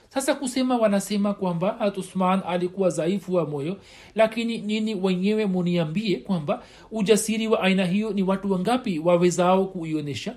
[0.09, 3.77] Sasa kusema wanasema kwamba hatusman alikuwa dhaifu wa moyo
[4.15, 10.35] lakini nini wenyewe muniambie kwamba ujasiri wa aina hiyo ni watu wangapi wawezao kuionyesha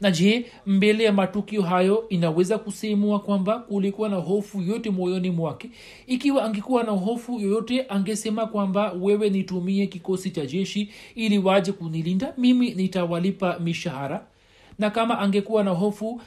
[0.00, 5.70] na je mbele ya matukio hayo inaweza kusemwa kwamba kulikuwa na hofu yote moyoni mwake?
[6.06, 12.34] Ikiwa angekuwa na hofu yoyote angesema kwamba wewe nitumie kikosi cha jeshi ili waje kunilinda
[12.38, 14.26] mimi nitawalipa mishahara.
[14.78, 16.20] Na kama angekuwa na hofu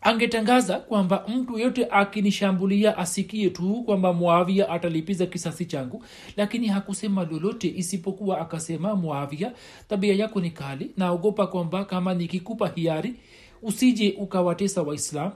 [0.00, 6.04] angetangaza kwamba mtu yote akinishambulia asikie tu kwamba muavia atalipiza kisasi changu
[6.36, 9.52] lakini hakusema lolote isipokuwa akasema muavia
[9.88, 10.90] tabia yako ni kali.
[10.96, 13.14] Naogopa kwamba kama nikikupa hiari
[13.62, 15.32] usije ukawatesa waislam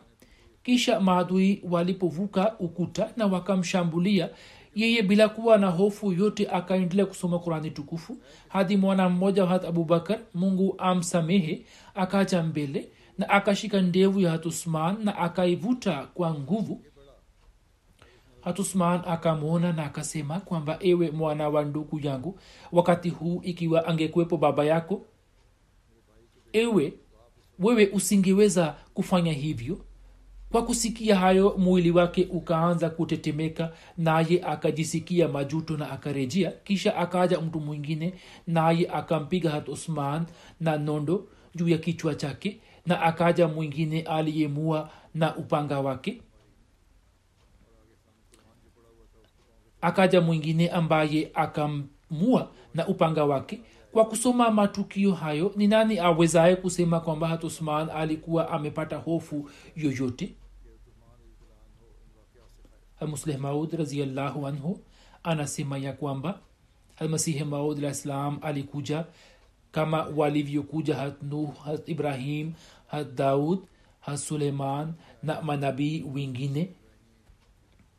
[0.63, 4.29] kisha maadui walipovuka ukuta na wakamshambulia
[4.75, 8.17] yeye bila kuwa na hofu yote akaendelea kusoma qurani tukufu.
[8.49, 11.63] Hadi mwana mmoja hat abubakar mungu amsamehe
[11.95, 16.83] akaja mbele na akashika ndevu ya hatusman na akaivuta kwa nguvu.
[18.41, 22.39] Hatusman akamwona na akasema kwamba ewe mwana wa ndugu yangu
[22.73, 25.07] wakati huu ikiwa angekuwepo baba yako
[26.53, 26.93] ewe
[27.59, 29.79] wewe usingeweza kufanya hivyo.
[30.53, 36.51] Kwa kusikia hayo mwili wake ukaanza kutetemeka naye akajisikia majuto na akarejea.
[36.51, 38.15] Kisha akaja mtu mwingine
[38.47, 40.27] naye akampiga hat usman
[40.61, 46.23] na nondo juu ya kichwa chake na akaja mwingine aliyemua na upanga wake?
[49.81, 53.61] Akaja mwingine ambaye akamua na upanga wake.
[53.93, 60.35] Kwa kusoma matukio hayo ni nani awezaye kusema kwamba hatusman alikuwa amepata hofu yoyote?
[63.07, 64.81] Musleh maud raziallahu anhu
[65.23, 66.41] anasema ya kwamba
[66.97, 69.05] almasihi maud alah salam alikuja
[69.73, 72.53] kama walivyokuja hatnuh hat ibrahim
[73.17, 73.59] daud
[74.01, 74.93] hasuleiman
[75.23, 76.69] na manabii wengine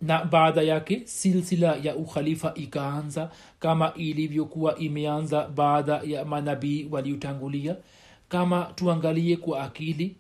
[0.01, 7.75] na baada yake silsila ya ukhalifa ikaanza kama ilivyokuwa imeanza baada ya manabii waliotangulia.
[8.29, 10.15] Kama tuangalie kwa akili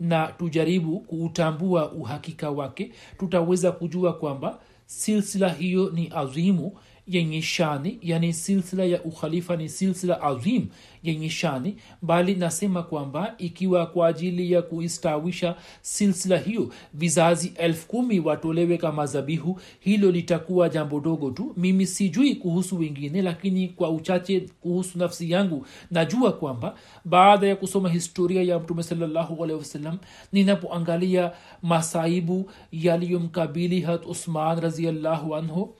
[0.00, 6.72] na tujaribu kuutambua uhakika wake tutaweza kujua kwamba silsila hiyo ni azimu
[7.10, 10.66] yenye shani yani silsila ya ukhalifa ni silsila azim
[11.02, 18.20] yenye shani bali nasema kwamba ikiwa kwa ajili ya kuistawisha silsila hiyo vizazi elfu kumi
[18.20, 21.52] watolewe kama zabihu hilo litakuwa jambo dogo tu.
[21.56, 27.88] Mimi sijui kuhusu wengine lakini kwa uchache kuhusu nafsi yangu najua kwamba baada ya kusoma
[27.88, 29.98] historia ya mtume sawasalam
[30.32, 35.74] ninapoangalia masaibu yaliyomkabili hat usman raziallahu anhu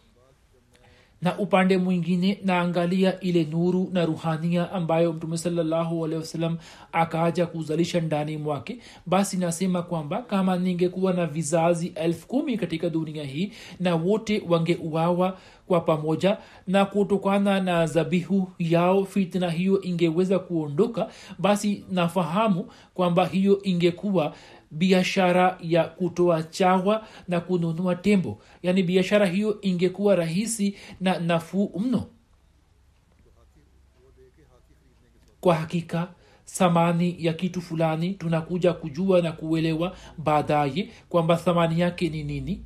[1.22, 6.56] na upande mwingine naangalia ile nuru na ruhania ambayo mtume sawasalam
[6.92, 8.78] akaaja kuzalisha ndani mwake.
[9.06, 15.38] Basi nasema kwamba kama ningekuwa na vizazi elfu kumi katika dunia hii na wote wangeuawa
[15.66, 23.62] kwa pamoja na kutokana na zabihu yao fitna hiyo ingeweza kuondoka basi nafahamu kwamba hiyo
[23.62, 24.34] ingekuwa
[24.70, 28.42] biashara ya kutoa chawa na kununua tembo.
[28.62, 32.06] Yaani biashara hiyo ingekuwa rahisi na nafuu mno.
[35.40, 36.08] Kwa hakika
[36.44, 42.64] thamani ya kitu fulani tunakuja kujua na kuelewa baadaye kwamba thamani yake ni nini.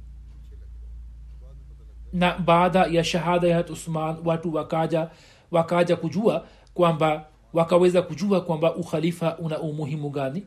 [2.12, 5.10] Na baada ya shahada ya usman watu wakaja
[5.50, 10.46] wakaja kujua kwamba wakaweza kujua kwamba ukhalifa una umuhimu gani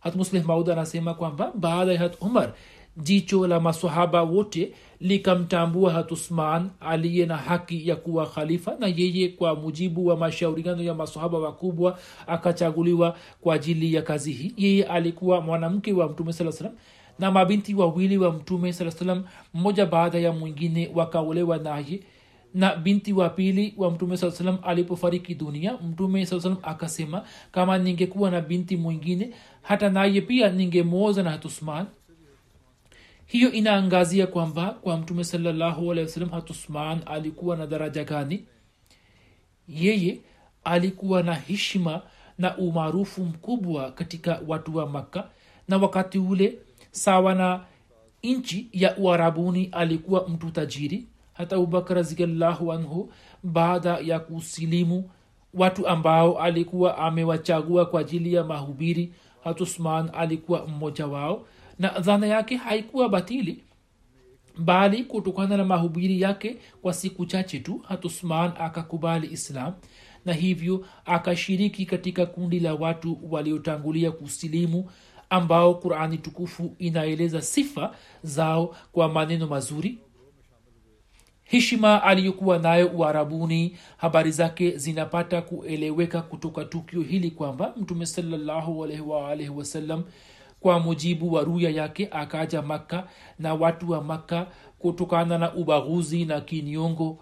[0.00, 2.52] hat muslih maud anasema kwamba baada ya hat umar
[2.96, 9.54] jicho la masahaba wote likamtambua hatusman aliye na haki ya kuwa khalifa na yeye kwa
[9.54, 14.52] mujibu wa mashauriano ya masahaba wakubwa akachaguliwa kwa ajili ya kazi hii.
[14.56, 16.72] Yeye alikuwa mwanamke wa mtume saa salam
[17.18, 19.24] na mabinti wawili wa mtume saa salam
[19.54, 22.00] mmoja baada ya mwingine wakaolewa naye
[22.54, 27.78] na binti wa pili wa mtume saa salam alipofariki dunia mtume saa salam akasema kama
[27.78, 31.86] ningekuwa na binti mwingine hata naye pia ningemwoza na hatusman
[33.30, 38.44] hiyo inaangazia kwamba kwa mtume alehi hatusman alikuwa na daraja gani?
[39.68, 40.20] Yeye
[40.64, 42.02] alikuwa na heshima
[42.38, 45.30] na umaarufu mkubwa katika watu wa makka
[45.68, 46.58] na wakati ule
[46.90, 47.64] sawa na
[48.22, 51.06] nchi ya uarabuni alikuwa mtu tajiri
[51.40, 53.12] hata abubakar raziallahu anhu
[53.42, 55.10] baada ya kusilimu
[55.54, 59.12] watu ambao alikuwa amewachagua kwa ajili ya mahubiri
[59.44, 61.46] hatusman alikuwa mmoja wao
[61.78, 63.64] na dhana yake haikuwa batili
[64.58, 69.72] bali kutokana na mahubiri yake kwa siku chache tu hatusman akakubali islam
[70.24, 74.90] na hivyo akashiriki katika kundi la watu waliotangulia kusilimu
[75.30, 79.98] ambao qurani tukufu inaeleza sifa zao kwa maneno mazuri
[81.50, 90.02] heshima aliyokuwa nayo uarabuni habari zake zinapata kueleweka kutoka tukio hili kwamba mtume salllahualwalhi wasallam
[90.60, 93.04] kwa mujibu wa ruya yake akaja makka
[93.38, 94.46] na watu wa makka
[94.78, 97.18] kutokana na ubaguzi na kiniongo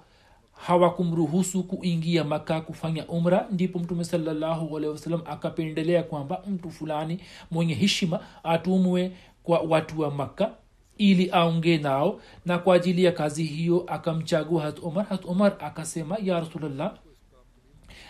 [0.52, 7.18] hawakumruhusu kuingia maka kufanya umra ndipo mtume sawasalam akapendelea kwamba mtu fulani
[7.50, 9.12] mwenye heshima atumwe
[9.42, 10.50] kwa watu wa makka
[10.98, 16.16] ili aongee nao na kwa ajili ya kazi hiyo akamchagua hat umar hat umar akasema
[16.22, 16.94] ya rasulllah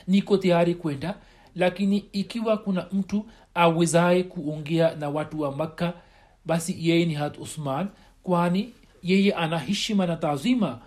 [0.06, 1.14] niko tayari kwenda
[1.54, 5.92] lakini ikiwa kuna mtu awezaye kuongea na watu wa makka
[6.46, 7.88] basi yeye ni hat usman
[8.22, 8.72] kwani
[9.02, 10.78] yeye ana heshima na taazima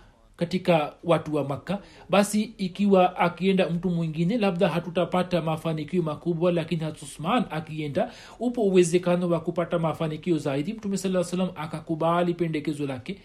[0.41, 1.79] katika watu wa makka.
[2.09, 9.39] Basi ikiwa akienda mtu mwingine labda hatutapata mafanikio makubwa lakini hatusman akienda upo uwezekano wa
[9.39, 10.73] kupata mafanikio zaidi.
[10.73, 13.19] Mtume saa salam akakubali pendekezo lake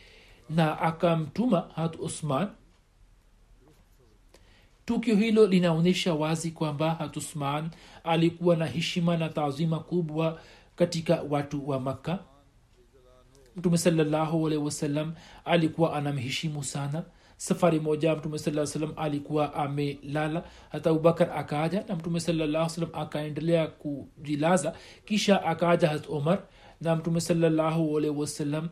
[0.50, 2.48] na akamtuma hat usman.
[4.84, 7.70] Tukio hilo linaonyesha wazi kwamba hatusman
[8.04, 10.40] alikuwa na heshima na taazima kubwa
[10.76, 12.18] katika watu wa makka
[13.56, 17.04] mtume salallahu wasallam alikuwa anamheshimu sana.
[17.36, 20.44] Safari moja mtume saa salam alikuwa amelala.
[20.72, 24.74] Hata abubakar akaaja na mtume salallahu salam akaendelea kujilaza.
[25.04, 26.42] Kisha akaaja hat omar
[26.80, 28.68] na mtume salallahu wasallam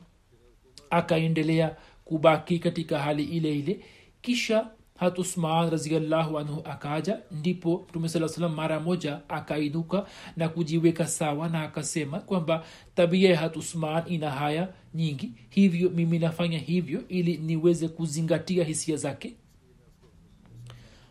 [0.90, 3.84] akaendelea kubaki katika hali ile ile.
[4.22, 4.66] Kisha
[4.98, 11.48] hat usman raziallahu anhu akaja ndipo mtume saa salam mara moja akainuka na kujiweka sawa
[11.48, 12.64] na akasema kwamba
[12.94, 18.96] tabia ya hat usman ina haya nyingi hivyo mimi nafanya hivyo ili niweze kuzingatia hisia
[18.96, 19.34] zake.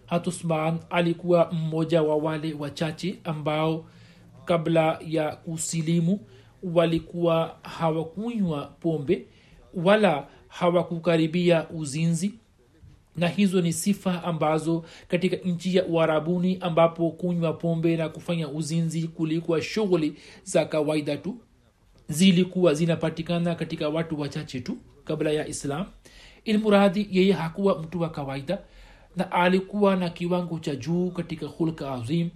[0.06, 3.86] Hat usman alikuwa mmoja wa wale wachache ambao
[4.46, 6.20] kabla ya kusilimu
[6.64, 9.26] walikuwa hawakunywa pombe
[9.74, 12.34] wala hawakukaribia uzinzi
[13.16, 19.07] na hizo ni sifa ambazo katika nchi ya uharabuni ambapo kunywa pombe na kufanya uzinzi
[19.07, 21.36] kulikuwa shughuli za kawaida tu.
[22.09, 25.86] Zilikuwa zinapatikana katika watu wachache tu kabla ya islam.
[26.45, 28.59] Ilmuradhi yeye hakuwa mtu wa kawaida
[29.16, 32.30] na alikuwa na kiwango cha juu katika hulka azim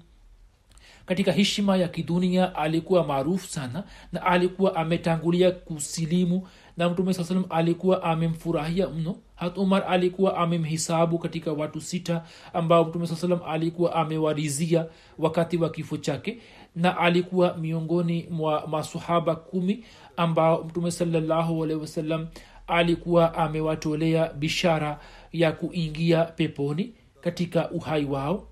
[1.07, 6.47] katika heshima ya kidunia alikuwa maarufu sana na alikuwa ametangulia kusilimu
[6.77, 9.15] na mtume saa salam alikuwa amemfurahia mno.
[9.35, 14.85] Hat umar alikuwa amemhisabu katika watu sita ambao mtume saa salam alikuwa amewarizia
[15.17, 16.37] wakati wa kifo chake
[16.75, 19.83] na alikuwa miongoni mwa masahaba kumi
[20.17, 22.27] ambao mtume salallahu alehi wasallam
[22.67, 24.99] alikuwa amewatolea bishara
[25.33, 28.47] ya kuingia peponi katika uhai wao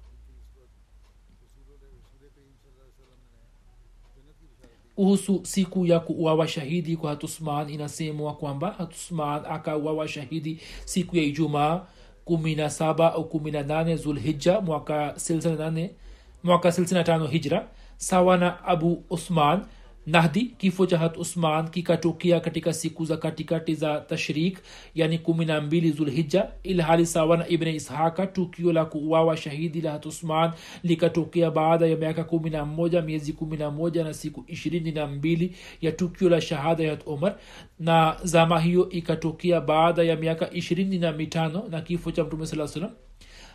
[4.96, 11.82] kuhusu siku ya kuuawa shahidi kwa hatusman inasemwa kwamba hatusman akauawa shahidi siku ya ijumaa
[12.26, 15.92] kumi na saba au kumi na nane zulhija mwaka silsila nane
[16.44, 17.68] mwaka silsila tano hijra
[17.98, 19.62] sawa na abu usman
[20.08, 24.60] nahdi kifo cha hat usman kikatokea katika siku za katikati za tashrik
[24.96, 29.92] yani kumi na mbili zulhija ilhali sawa na ibne ishaka tukio la kuuawa shahidi la
[29.92, 30.52] hat usman
[30.84, 35.08] likatokea baada ya miaka kumi na moja miezi kumi na moja na siku ishirini na
[35.08, 37.38] mbili ya tukio la shahada ya hat omar
[37.80, 42.68] na zama hiyo ikatokea baada ya miaka ishirini na mitano na kifo cha mtume saa
[42.68, 42.92] salam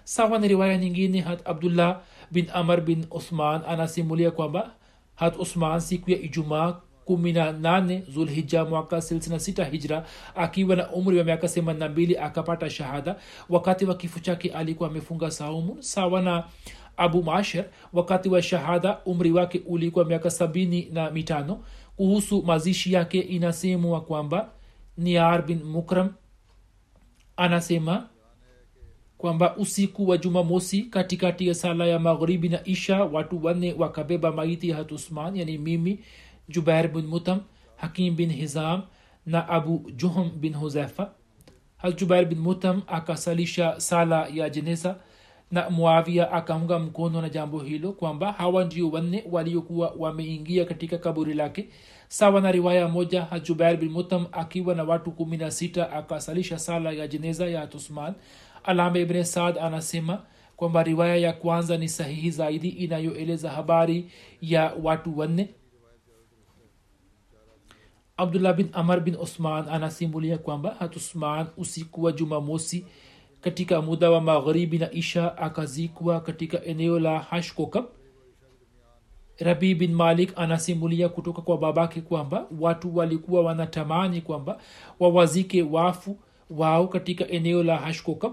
[0.04, 4.74] sawa na riwaya nyingine hat abdullah bin amar bin uthman anasimulia kwamba
[5.20, 10.90] hat usman siku ya ijumaa kumi na nane zulhija mwaka silsina sita hijra akiwa na
[10.90, 13.16] umri wa miaka themanina mbili akapata shahada.
[13.48, 16.44] Wakati wa kifo chake alikuwa amefunga saumu sawa na
[16.96, 17.64] abu masher.
[17.92, 21.64] Wakati wa shahada umri wake ulikuwa miaka sabini na mitano.
[21.96, 24.48] Kuhusu mazishi yake inasemwa kwamba
[24.98, 26.08] niar bin mukram
[27.36, 28.08] anasema
[29.20, 34.68] kwamba usiku wa jumamosi katikati ya sala ya maghribi na isha watu wanne wakabeba maiti
[34.68, 35.98] ya hatusman yani mimi
[36.48, 37.40] jubair bin mutam
[37.76, 38.82] hakim bin hizam
[39.26, 41.10] na abu juhum bin huzaifa.
[41.76, 44.96] Hat jubair bin mutam akasalisha sala ya jeneza
[45.50, 51.34] na muavia akaunga mkono na jambo hilo kwamba hawa ndio wanne waliokuwa wameingia katika kaburi
[51.34, 51.68] lake.
[52.08, 56.92] Sawa na riwaya moja hajubair bin mutam akiwa na watu kumi na sita akasalisha sala
[56.92, 58.14] ya jeneza ya tusman
[58.64, 60.22] alama ibne saad anasema
[60.56, 65.54] kwamba riwaya ya kwanza ni sahihi zaidi inayoeleza habari ya watu wanne.
[68.16, 72.86] Abdullah bin amar bin osman anasimulia kwamba hatusman usiku jumamosi
[73.40, 77.84] katika muda wa magharibi na isha akazikwa katika eneo la hashkokab
[79.38, 84.60] rabi bin malik anasimulia kutoka kwa babake kwamba watu walikuwa wanatamani kwamba
[85.00, 86.18] wawazike wafu
[86.50, 88.32] wao katika eneo la hashkokab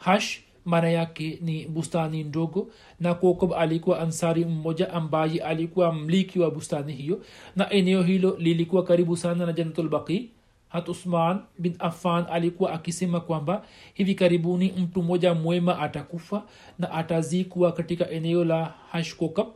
[0.00, 2.70] hash maana yake ni bustani ndogo
[3.00, 7.22] na kokob alikuwa ansari mmoja ambaye alikuwa mliki wa bustani hiyo
[7.56, 10.30] na eneo hilo lilikuwa karibu sana na janatulbaqi
[10.68, 16.42] hat usman bin afan alikuwa akisema kwamba hivi karibuni mtu mmoja mwema atakufa
[16.78, 19.46] na atazikwa katika eneo la hashkokab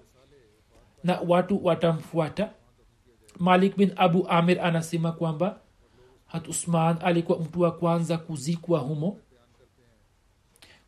[1.05, 2.51] na watu watamfuata.
[3.39, 5.61] Malik bin abu amir anasema kwamba
[6.27, 9.19] hat usman alikuwa mtu wa kwanza kuzikwa humo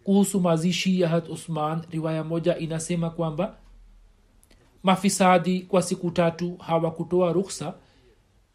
[0.06, 3.56] kuhusu mazishi ya hat usman riwaya moja inasema kwamba
[4.82, 7.74] mafisadi kwa siku tatu hawakutoa ruksa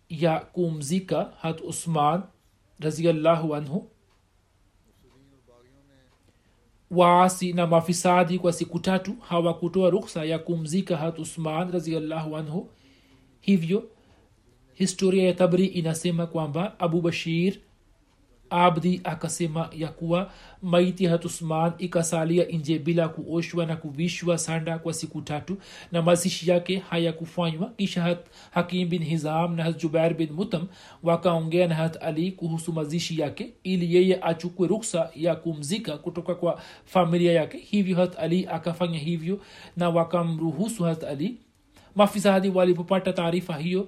[0.10, 2.24] ya kumzika hat usman
[2.80, 3.90] raziallahu anhu.
[6.92, 12.70] Waasi na mafisadi kwa siku tatu hawakutoa ruksa ya kumzika hat usman raziallahu anhu.
[13.42, 13.90] Hivyo
[14.74, 17.60] historia ya tabri inasema kwamba abu bashir
[18.52, 20.32] abdi akasema ya kuwa
[20.62, 25.58] maiti hatusman ikasalia nje bila kuoshwa na kuvishwa sanda kwa siku tatu
[25.92, 27.70] na mazishi yake hayakufanywa.
[27.78, 28.20] Kisha hat
[28.52, 30.68] hakim bin hizam na hat bin mutam
[31.04, 36.62] wakaongea na hat ali kuhusu mazishi yake ili yeye achukue ruksa ya kumzika kutoka kwa
[36.86, 37.58] familia yake.
[37.58, 39.40] Hivyo hat ali akafanya hivyo
[39.78, 41.38] na wakamruhusu hat ali.
[41.96, 43.88] Mafisadi walipopata taarifa hiyo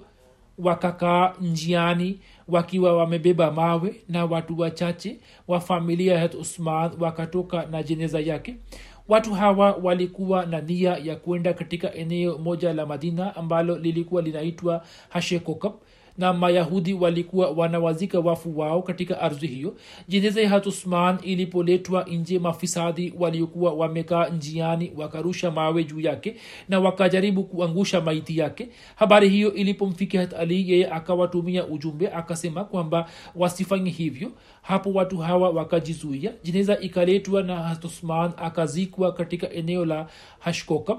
[0.58, 8.20] wakakaa njiani wakiwa wamebeba mawe na watu wachache wa familia ya usman wakatoka na jeneza
[8.20, 8.56] yake.
[9.08, 14.84] Watu hawa walikuwa na nia ya kwenda katika eneo moja la madina ambalo lilikuwa linaitwa
[15.08, 15.72] hashekokab
[16.18, 19.74] na mayahudi walikuwa wanawazika wafu wao katika ardhi hiyo.
[20.08, 26.36] Jeneza ya hatusman ilipoletwa nje mafisadi waliokuwa wamekaa njiani wakarusha mawe juu yake
[26.68, 28.68] na wakajaribu kuangusha maiti yake.
[28.96, 34.30] Habari hiyo ilipomfikia ali yeye akawatumia ujumbe akasema kwamba wasifanye hivyo.
[34.62, 36.32] Hapo watu hawa wakajizuia.
[36.42, 40.06] Jeneza ikaletwa na hatusman akazikwa katika eneo la
[40.38, 40.98] hashkokab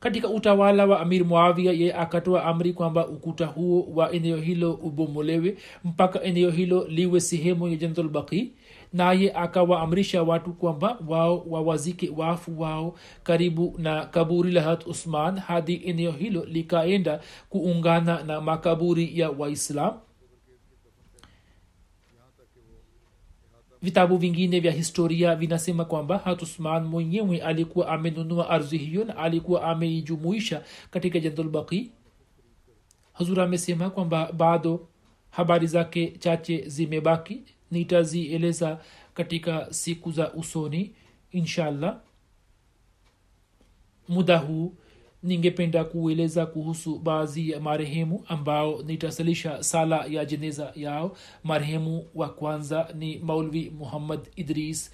[0.00, 5.56] katika utawala wa amir muavia ye akatoa amri kwamba ukuta huo wa eneo hilo ubomolewe
[5.84, 8.52] mpaka eneo hilo liwe sehemu ya janatulbaqi
[8.92, 15.82] naye akawaamrisha watu kwamba wao wawazike wafu wao karibu na kaburi la hat usman hadi
[15.84, 19.94] eneo hilo likaenda kuungana na makaburi ya waislam
[23.86, 30.62] vitabu vingine vya historia vinasema kwamba hatusman mwenyewe alikuwa amenunua ardhi hiyo na alikuwa ameijumuisha
[30.90, 31.90] katika jandulbaqi
[33.12, 34.88] hazur amesema kwamba bado
[35.30, 38.80] habari zake chache zimebaki nitazieleza
[39.14, 40.94] katika siku za usoni
[41.32, 42.00] inshallah.
[44.08, 44.74] Muda huu
[45.26, 51.16] ningependa kueleza kuhusu baadhi ya marehemu ambao nitasalisha sala ya jeneza yao.
[51.44, 54.92] Marehemu wa kwanza ni maulvi muhammad idris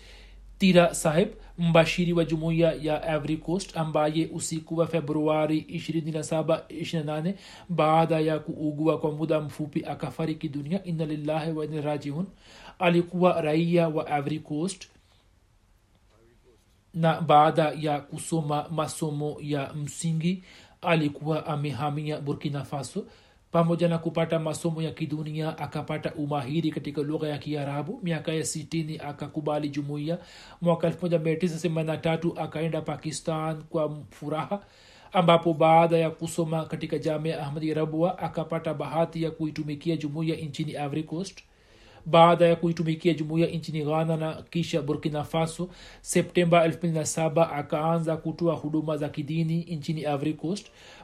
[0.59, 1.29] tira saheb
[1.59, 7.35] mbashiri wa jumuiya ya ivory coast ambaye usiku wa februari 27
[7.69, 10.85] baada ya kuugua kwa muda mfupi akafariki dunia.
[10.85, 11.67] Inna lillahi wa
[12.79, 14.39] alikuwa raia wa ivory
[16.95, 20.45] na baada ya kusoma masomo ya msingi
[20.83, 23.07] alikuwa amehamia burkina faso.
[23.53, 28.01] Pamoja na kupata masomo ya kidunia akapata umahiri katika lugha ya kiarabu.
[28.03, 30.19] Miaka ya sitini akakubali jumuiya.
[30.61, 34.61] Mwaka 1983 akaenda pakistan kwa furaha
[35.13, 41.03] ambapo baada ya kusoma katika jamia ahmadi rabua akapata bahati ya kuitumikia jumuiya nchini ivory
[41.03, 41.41] coast
[42.07, 45.69] baada ya kuitumikia jumuiya nchini ghana na kisha burkina faso
[46.01, 50.37] septemba 27 akaanza kutoa huduma za kidini nchini ivory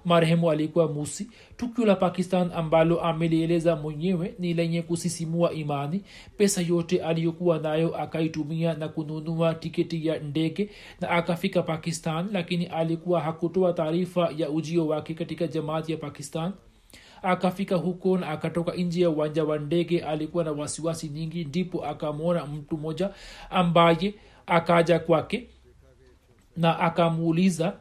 [0.05, 1.31] marehemu alikuwa musi.
[1.57, 6.03] Tukio la pakistan ambalo amelieleza mwenyewe ni lenye kusisimua imani.
[6.37, 10.71] Pesa yote aliyokuwa nayo akaitumia na kununua tiketi ya ndege
[11.01, 16.53] na akafika pakistan lakini alikuwa hakutoa taarifa ya ujio wake katika jamaati ya pakistan
[17.23, 22.47] akafika huko na akatoka nje ya uwanja wa ndege alikuwa na wasiwasi nyingi ndipo akamwona
[22.47, 23.11] mtu mmoja
[23.51, 24.15] ambaye
[24.47, 25.49] akaja kwake
[26.57, 27.77] na akamuuliza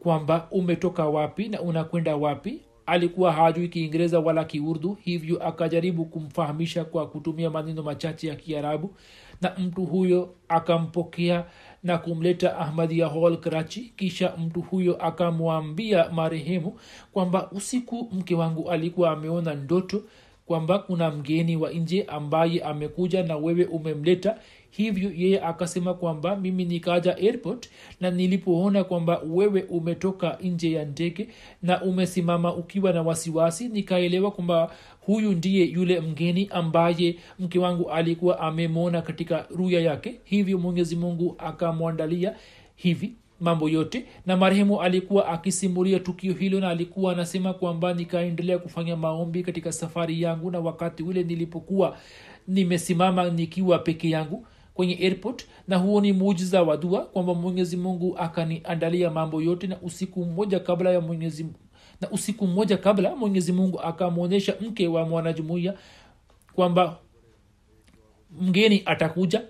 [0.00, 2.60] kwamba umetoka wapi na unakwenda wapi?
[2.86, 8.96] Alikuwa hajui kiingereza wala kiurdu hivyo akajaribu kumfahamisha kwa kutumia maneno machache ya kiarabu
[9.40, 11.44] na mtu huyo akampokea
[11.82, 13.92] na kumleta ahmadia hall karachi.
[13.96, 16.78] Kisha mtu huyo akamwambia marehemu
[17.12, 20.02] kwamba usiku mke wangu alikuwa ameona ndoto
[20.46, 24.38] kwamba kuna mgeni wa nje ambaye amekuja na wewe umemleta.
[24.70, 27.70] Hivyo yeye akasema kwamba mimi nikaja airport
[28.00, 31.28] na nilipoona kwamba wewe umetoka nje ya ndege
[31.62, 34.70] na umesimama ukiwa na wasiwasi nikaelewa kwamba
[35.06, 40.20] huyu ndiye yule mgeni ambaye mke wangu alikuwa amemwona katika ruya yake.
[40.24, 42.34] Hivyo mwenyezi mungu akamwandalia
[42.76, 44.04] hivi mambo yote.
[44.26, 50.22] Na marehemu alikuwa akisimulia tukio hilo na alikuwa anasema kwamba nikaendelea kufanya maombi katika safari
[50.22, 51.96] yangu na wakati ule nilipokuwa
[52.48, 55.46] nimesimama nikiwa peke yangu kwenye airport.
[55.68, 60.60] Na huo ni muujiza wa dua kwamba mwenyezi mungu akaniandalia mambo yote na usiku mmoja
[60.60, 61.46] kabla ya mwenyezi
[62.02, 65.74] na usiku mmoja kabla mwenyezi mungu akamwonyesha mke wa mwanajumuiya
[66.54, 66.98] kwamba
[68.40, 69.42] mgeni atakuja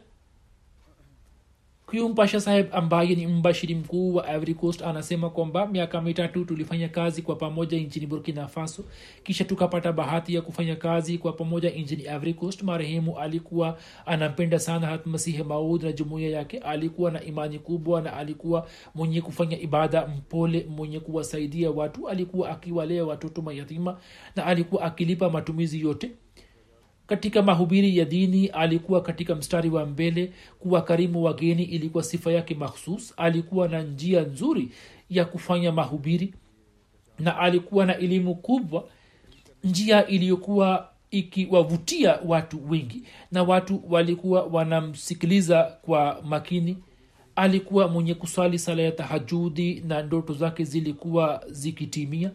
[1.92, 7.22] kyum mpasha saheb ambaye ni mbashiri mkuu wa ivory anasema kwamba miaka mitatu tulifanya kazi
[7.22, 8.84] kwa pamoja nchini burkina faso
[9.22, 15.42] kisha tukapata bahati ya kufanya kazi kwa pamoja nchini ivory marehemu alikuwa anampenda sana hatmasihi
[15.42, 16.58] maud na jumuiya yake.
[16.58, 22.08] Alikuwa na imani kubwa na alikuwa mwenye kufanya ibada mpole mwenye kuwasaidia watu.
[22.08, 23.98] Alikuwa akiwalea watoto mayatima
[24.36, 26.10] na alikuwa akilipa matumizi yote
[27.06, 32.54] katika mahubiri ya dini alikuwa katika mstari wa mbele kuwa karimu wageni ilikuwa sifa yake
[32.54, 34.68] makhsus alikuwa na njia nzuri
[35.10, 36.34] ya kufanya mahubiri
[37.18, 38.88] na alikuwa na elimu kubwa
[39.64, 43.02] njia iliyokuwa ikiwavutia watu wengi.
[43.32, 46.76] Na watu walikuwa wanamsikiliza kwa makini.
[47.36, 52.30] Alikuwa mwenye kusali sala ya tahajudi na ndoto zake zilikuwa zikitimia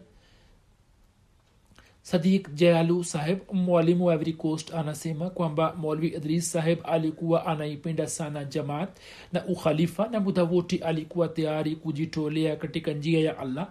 [2.08, 8.44] sadik jayalu saheb mwalimu wa every coast anasema kwamba molvi idris saheb alikuwa anaipenda sana
[8.44, 8.88] jamaat
[9.32, 13.68] na ukhalifa na muda wote alikuwa tayari kujitolea katika njia ya allah.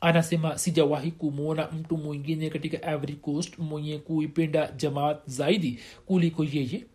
[0.00, 6.86] Anasema sijawahi kumwona mtu mwingine katika every coast mwenye kuipenda jamaat zaidi kuliko yeye.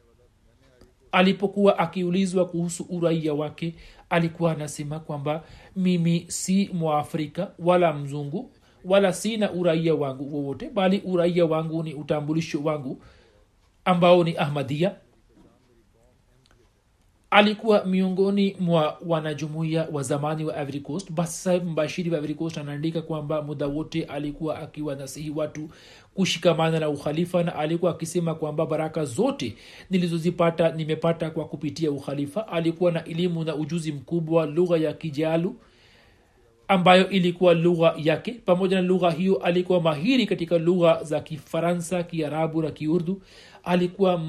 [1.11, 3.75] Alipokuwa akiulizwa kuhusu uraia wake
[4.09, 5.43] alikuwa anasema kwamba
[5.75, 8.51] mimi si mwafrika wala mzungu
[8.85, 13.01] wala sina uraia wangu wowote bali uraia wangu ni utambulisho wangu
[13.85, 14.95] ambao ni ahmadia
[17.33, 21.11] alikuwa miongoni mwa wanajumuia wa zamani wa ivory coast.
[21.11, 25.69] Basi mbashiri wa coast anaandika kwamba muda wote alikuwa akiwa nasihi watu
[26.13, 29.55] kushikamana na ukhalifa na alikuwa akisema kwamba baraka zote
[29.89, 32.47] nilizozipata nimepata kwa kupitia ukhalifa.
[32.47, 35.55] Alikuwa na elimu na ujuzi mkubwa lugha ya kijalu
[36.67, 38.31] ambayo ilikuwa lugha yake.
[38.31, 43.21] Pamoja na lugha hiyo alikuwa mahiri katika lugha za kifaransa kiarabu na kiurdu.
[43.63, 44.21] Alikuwa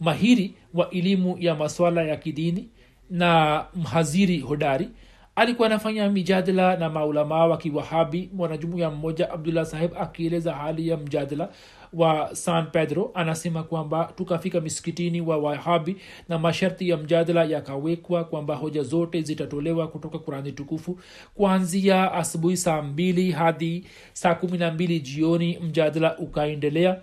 [0.00, 2.68] mahiri wa elimu ya maswala ya kidini
[3.10, 4.88] na mhaziri hodari
[5.36, 11.48] alikuwa anafanya mijadala na maulamaa wa kiwahabi mwanajumuya mmoja abdullah saheb akieleza hali ya mjadala
[11.92, 13.10] wa san pedro.
[13.14, 15.96] Anasema kwamba tukafika misikitini wa wahabi
[16.28, 20.98] na masharti ya mjadala yakawekwa kwamba hoja zote zitatolewa kutoka kurani tukufu
[21.34, 27.00] kuanzia asubuhi saa mbili hadi saa kumi na mbili jioni mjadala ukaendelea.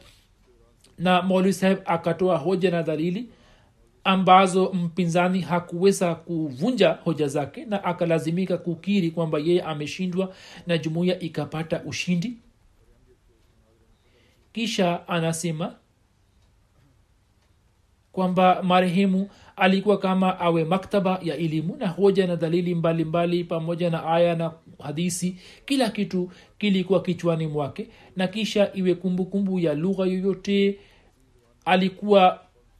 [0.97, 3.29] Na maulwi saheb akatoa hoja na dalili
[4.03, 10.35] ambazo mpinzani hakuweza kuvunja hoja zake na akalazimika kukiri kwamba yeye ameshindwa
[10.67, 12.33] na jumuiya ikapata ushindi.
[14.53, 15.75] Kisha anasema
[18.11, 23.89] kwamba marehemu alikuwa kama awe maktaba ya elimu na hoja na dalili mbalimbali mbali, pamoja
[23.89, 24.51] na aya na
[24.83, 27.87] hadisi kila kitu kilikuwa kichwani mwake.
[28.15, 30.79] Na kisha iwe kumbukumbu kumbu ya lugha yoyote
[31.65, 32.39] alikuwa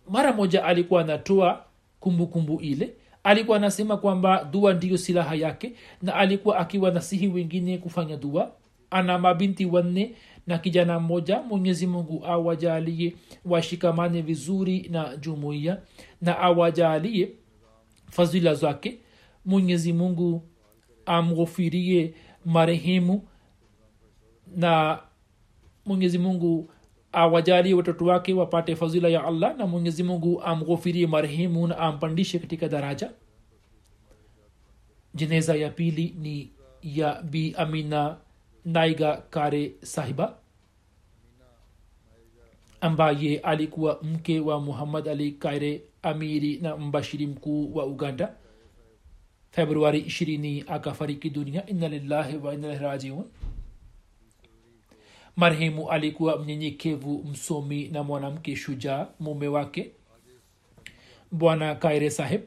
[0.10, 1.66] mara moja alikuwa anatoa
[2.00, 2.94] kumbukumbu ile.
[3.24, 8.52] Alikuwa anasema kwamba dua ndiyo silaha yake na alikuwa akiwa nasihi wengine kufanya dua.
[8.92, 10.16] Ana mabinti wanne
[10.48, 11.42] na kijana mmoja.
[11.42, 15.82] Mwenyezi mungu awajalie washikamane vizuri na jumuiya
[16.22, 17.30] na awajalie
[18.12, 18.98] fadhila zake.
[19.46, 20.42] Mwenyezi mungu
[21.06, 22.14] amghofirie
[22.46, 23.28] marehemu
[24.56, 25.00] na
[25.86, 26.70] mwenyezi mungu
[27.14, 32.68] awajalie watoto wake wapate fadhila ya allah na mwenyezi mungu amghofirie marehemu na ampandishe katika
[32.70, 33.12] daraja.
[35.16, 36.52] Jeneza ya pili ni
[36.84, 38.18] ya bi amina
[38.66, 40.36] naiga kare sahiba
[42.82, 48.34] ambaye alikuwa mke wa muhammad ali kaire amiri na mbashiri mkuu wa uganda.
[49.52, 51.66] Februari 20 akafariki dunia.
[51.66, 53.24] Inna lillahi wa inna ilaihi rajiun
[55.36, 59.92] marehemu alikuwa mnyenyekevu msomi na mwanamke shujaa mume wake.
[61.32, 62.42] Bwana kaire saheb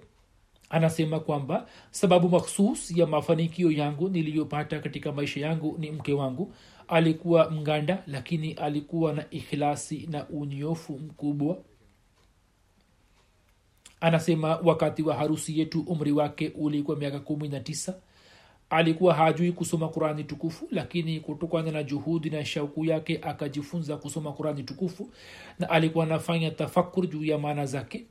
[0.71, 6.55] anasema kwamba sababu makhsus ya mafanikio yangu niliyopata katika maisha yangu ni mke wangu.
[6.89, 11.59] Alikuwa mganda lakini alikuwa na ikhlasi na unyofu mkubwa.
[14.01, 18.01] Anasema wakati wa harusi yetu umri wake ulikuwa miaka kumi na tisa
[18.71, 24.63] alikuwa hajui kusoma qurani tukufu lakini kutokana na juhudi na shauku yake akajifunza kusoma qurani
[24.63, 25.11] tukufu
[25.59, 28.07] na alikuwa anafanya tafakur juu ya maana zake.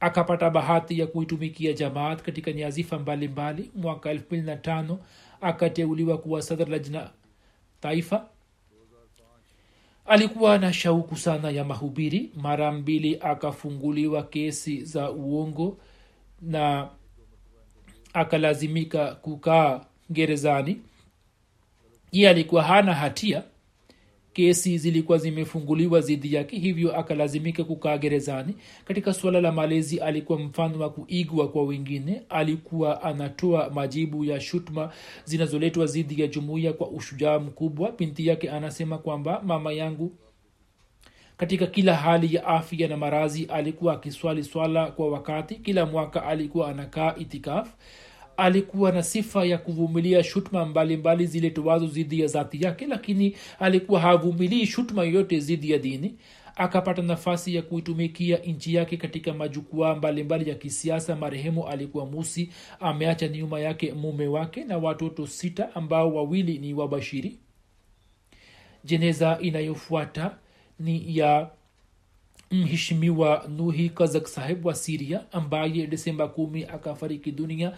[0.00, 3.70] Akapata bahati ya kuitumikia jamaat katika nyazifa mbalimbali.
[3.74, 4.96] Mwaka 25
[5.40, 7.10] akateuliwa kuwa sadr lajna
[7.80, 8.28] taifa.
[10.06, 12.30] Alikuwa na shauku sana ya mahubiri.
[12.36, 15.78] Mara mbili akafunguliwa kesi za uongo
[16.42, 16.88] na
[18.12, 19.80] akalazimika kukaa
[20.10, 20.80] gerezani.
[22.12, 23.42] Ye alikuwa hana hatia.
[24.32, 28.54] Kesi zilikuwa zimefunguliwa dhidi yake hivyo akalazimika kukaa gerezani.
[28.84, 32.22] Katika suala la malezi alikuwa mfano wa kuigwa kwa wengine.
[32.28, 34.92] Alikuwa anatoa majibu ya shutma
[35.24, 37.92] zinazoletwa dhidi ya jumuiya kwa ushujaa mkubwa.
[37.98, 40.12] Binti yake anasema kwamba mama yangu
[41.38, 45.54] katika kila hali ya afya na marazi alikuwa akiswali swala kwa wakati.
[45.54, 47.68] Kila mwaka alikuwa anakaa itikaf.
[48.36, 54.66] Alikuwa na sifa ya kuvumilia shutma mbalimbali ziletowazo zidi ya zati yake lakini alikuwa havumilii
[54.66, 56.14] shutma yoyote zidi ya dini.
[56.56, 61.16] Akapata nafasi ya kuitumikia nchi yake katika majukwaa mbalimbali ya kisiasa.
[61.16, 67.38] Marehemu alikuwa musi ameacha nyuma yake mume wake na watoto sita ambao wawili ni wabashiri.
[68.84, 70.36] Jeneza inayofuata
[70.78, 71.50] ni ya
[72.50, 77.72] mheshimiwa nuhi kazak sahib wa siria ambaye desemba kumi akafariki dunia.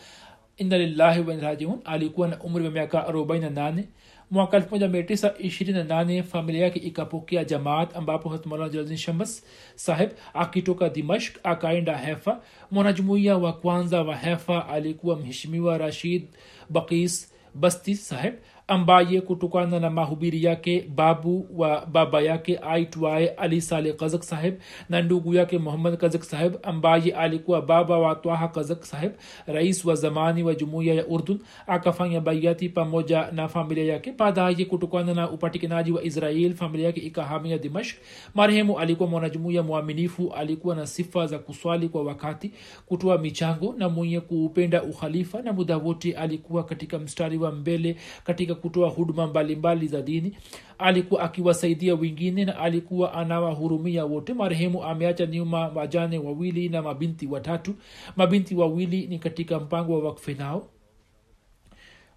[0.57, 3.85] Inalillahi wanrajiun alikuwa na umri wa miaka 48
[4.31, 9.45] mwaka 1928 familia yake ikapokea jamaat ambapo hatmalajazin shambas
[9.75, 12.41] sahib akitoka dimashk akaenda hefa.
[12.71, 16.29] Mwanajumuiya wa kwanza wa hefa alikuwa mheshimiwa rashid
[16.69, 18.35] bakis basti saheb
[18.71, 24.55] ambaye kutokana na mahubiri yake babu wa baba yake aitwaye ali saleh kazak saheb
[24.89, 29.13] na ndugu yake muhammad kazak saheb ambaye alikuwa baba wa twaha kazak saheb
[29.47, 34.13] rais wa zamani wa jumuiya ya urdun akafanya baiati pamoja na familia yake.
[34.13, 37.97] Baadaye kutokana na upatikanaji wa israel familia yake ikahamia dimashk
[38.35, 42.51] marehemu alikuwa mwanajumuiya mwaminifu alikuwa na sifa za kuswali kwa wakati
[42.87, 48.55] kutoa michango na mwenye kuupenda ukhalifa na muda wote alikuwa katika mstari wa mbele katika
[48.61, 50.37] kutoa huduma mbalimbali za dini.
[50.79, 54.35] Alikuwa akiwasaidia wengine na alikuwa anawahurumia wote.
[54.35, 57.75] Marehemu ameacha nyuma wajane wawili na mabinti watatu.
[58.17, 60.67] Mabinti wawili ni katika mpango wa wakfe nao.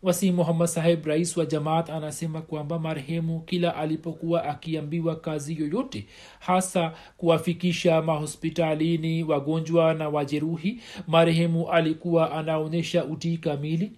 [0.03, 6.05] Wasi muhammad saheb rais wa jamaat anasema kwamba marehemu kila alipokuwa akiambiwa kazi yoyote
[6.39, 13.91] hasa kuwafikisha mahospitalini wagonjwa na wajeruhi marehemu alikuwa anaonyesha utii kamili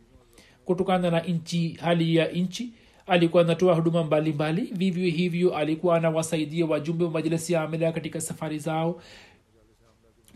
[0.66, 2.74] kutokana na nchi hali ya nchi
[3.07, 4.61] alikuwa anatoa huduma mbalimbali.
[4.61, 9.01] Vivyo hivyo alikuwa anawasaidia wajumbe wa majlisi ya amila katika safari zao.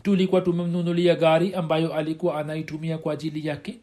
[0.03, 3.79] Tulikuwa tumemnunulia gari ambayo alikuwa anaitumia kwa ajili yake.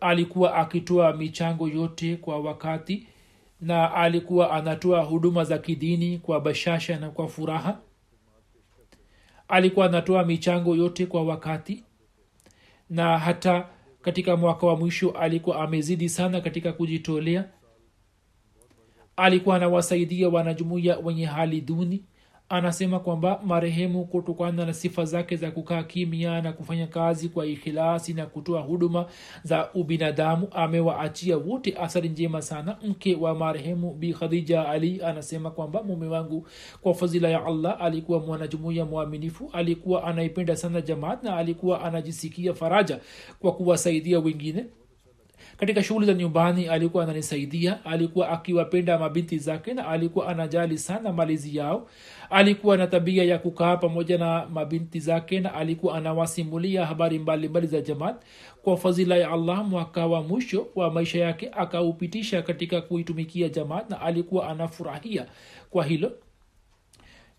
[0.00, 3.06] Alikuwa akitoa michango yote kwa wakati
[3.60, 7.78] na alikuwa anatoa huduma za kidini kwa bashasha na kwa furaha.
[9.48, 11.84] Alikuwa anatoa michango yote kwa wakati
[12.90, 13.66] na hata
[14.02, 17.48] katika mwaka wa mwisho alikuwa amezidi sana katika kujitolea.
[19.16, 22.04] Alikuwa anawasaidia wanajumuiya wenye hali duni
[22.50, 28.14] anasema kwamba marehemu kutokana na sifa zake za kukaa kimya na kufanya kazi kwa ikhilasi
[28.14, 29.06] na kutoa huduma
[29.44, 32.76] za ubinadamu amewaachia wote athari njema sana.
[32.88, 36.46] Mke wa marehemu bi khadija ali anasema kwamba mume wangu
[36.80, 43.00] kwa fadhila ya allah alikuwa mwanajumuiya mwaminifu alikuwa anaipenda sana jamaat na alikuwa anajisikia faraja
[43.40, 44.66] kwa kuwasaidia wengine
[45.60, 51.56] katika shughuli za nyumbani alikuwa ananisaidia alikuwa akiwapenda mabinti zake na alikuwa anajali sana malezi
[51.56, 51.88] yao.
[52.30, 57.80] Alikuwa na tabia ya kukaa pamoja na mabinti zake na alikuwa anawasimulia habari mbalimbali za
[57.80, 58.16] jamaat
[58.62, 64.00] kwa fadhila ya allah mwaka wa mwisho wa maisha yake akaupitisha katika kuitumikia jamaat na
[64.00, 65.26] alikuwa anafurahia.
[65.70, 66.12] Kwa hilo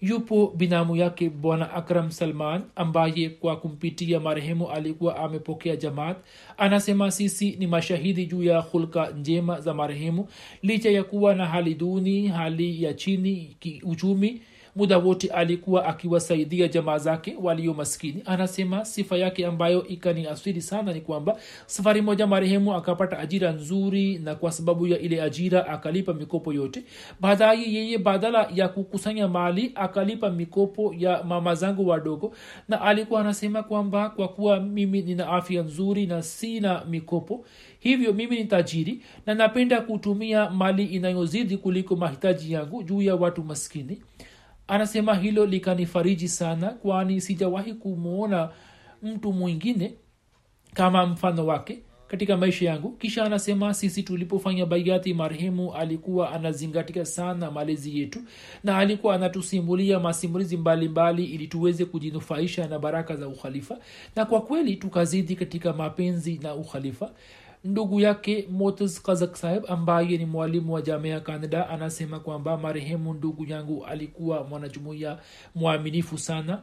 [0.02, 6.18] yupo binamu yake bwana akram salman ambaye kwa kumpitia marehemu alikuwa amepokea jamaat.
[6.58, 10.28] Anasema sisi ni mashahidi juu ya hulka njema za marehemu.
[10.64, 14.42] Licha ya kuwa na hali duni hali ya chini kiuchumi
[14.76, 18.22] muda wote alikuwa akiwasaidia jamaa zake walio maskini.
[18.26, 24.18] Anasema sifa yake ambayo ikani asiri sana ni kwamba safari moja marehemu akapata ajira nzuri
[24.18, 26.84] na kwa sababu ya ile ajira akalipa mikopo yote.
[27.20, 32.34] Baadaye yeye badala ya kukusanya mali akalipa mikopo ya mama zangu wadogo.
[32.68, 37.46] Na alikuwa anasema kwamba kwa kuwa mimi nina afya nzuri na sina mikopo
[37.80, 43.44] hivyo mimi ni tajiri na napenda kutumia mali inayozidi kuliko mahitaji yangu juu ya watu
[43.44, 44.02] maskini
[44.72, 48.50] anasema hilo likanifariji sana kwani sijawahi kumwona
[49.04, 49.94] mtu mwingine
[50.74, 52.92] kama mfano wake katika maisha yangu.
[52.92, 58.20] Kisha anasema sisi tulipofanya baiati marehemu alikuwa anazingatia sana malezi yetu
[58.64, 63.78] na alikuwa anatusimulia masimulizi mbalimbali ili tuweze kujinufaisha na baraka za ukhalifa.
[64.16, 67.12] Na kwa kweli tukazidi katika mapenzi na ukhalifa
[67.64, 73.46] ndugu yake motes kazak saheb ambaye ni mwalimu wa jamea canada anasema kwamba marehemu ndugu
[73.46, 75.20] yangu alikuwa mwanajumuiya
[75.56, 76.62] mwaminifu sana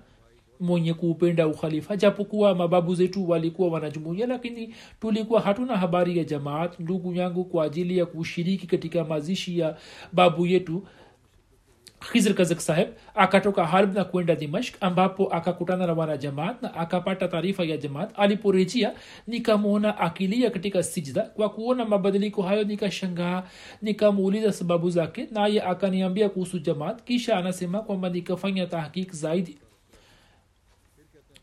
[0.61, 1.97] mwenye kuupenda ukhalifa.
[1.97, 7.99] Japokuwa mababu zetu walikuwa wanajumuia lakini tulikuwa hatuna habari ya jamaat ndugu yangu kwa ajili
[7.99, 9.77] ya kushiriki katika mazishi ya
[10.13, 10.83] babu yetu
[12.13, 17.65] khizr kazak saheb akatoka harb na kwenda dimashk ambapo akakutana na wanajamaat na akapata taarifa
[17.65, 18.11] ya jamaat.
[18.17, 18.93] Aliporejea
[19.27, 21.23] nikamwona akilia katika sijda.
[21.23, 23.43] Kwa kuona mabadiliko hayo nikashangaa.
[23.83, 27.03] Nikamuuliza sababu zake naye akaniambia kuhusu jamaat.
[27.05, 29.59] Kisha anasema kwamba nikafanya tahkik zaidi.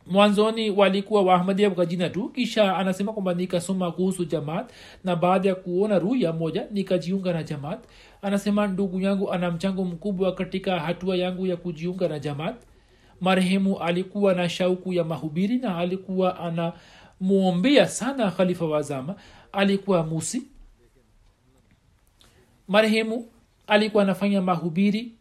[0.08, 2.30] Mwanzoni walikuwa waahmadia kwa jina tu.
[2.30, 4.70] Kisha anasema kwamba nikasoma kuhusu jamaat
[5.04, 7.80] na baada ya kuona ruya moja nikajiunga na jamaat
[8.26, 12.56] anasema ndugu yangu ana mchango mkubwa katika hatua yangu ya kujiunga na jamaat.
[13.22, 19.16] Marehemu alikuwa na shauku ya mahubiri na alikuwa anamwombea sana khalifa wazama
[19.52, 20.42] alikuwa musi.
[22.68, 23.28] Marehemu
[23.68, 25.12] alikuwa anafanya mahubiri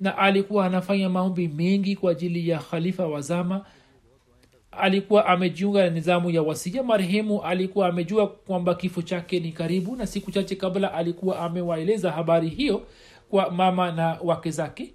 [0.00, 3.64] na alikuwa anafanya maombi mengi kwa ajili ya khalifa wazama
[4.70, 10.06] alikuwa amejiunga na nizamu ya wasia marehemu alikuwa amejua kwamba kifo chake ni karibu na
[10.06, 12.86] siku chache kabla alikuwa amewaeleza habari hiyo
[13.30, 14.94] kwa mama na wake zake.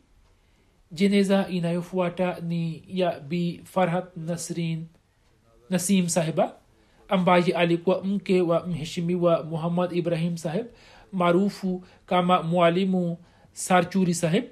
[0.92, 3.62] Jeneza inayofuata ni ya b.
[3.64, 4.86] Farhat nasrin
[5.70, 6.56] nasim sahiba
[7.08, 10.66] ambaye alikuwa mke wa mheshimiwa muhammad ibrahim saheb
[11.12, 13.18] maarufu kama mwalimu
[13.52, 14.44] sarchuri saheb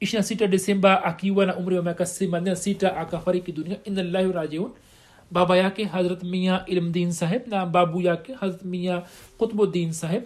[0.00, 4.70] 26 desemba akiwa na umri wa miaka 86 akafariki dunia inalahi rajiun
[5.30, 9.02] baba yake hazrat mia ilmdin saheb na babu yake hazrat mia
[9.38, 10.22] kutbuddin saheb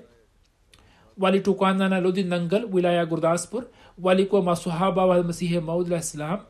[1.19, 3.65] walitokana na lodi nangal wilaya gurdaspur
[3.99, 6.41] walikuwa masahaba wa masihi maud alah ssalam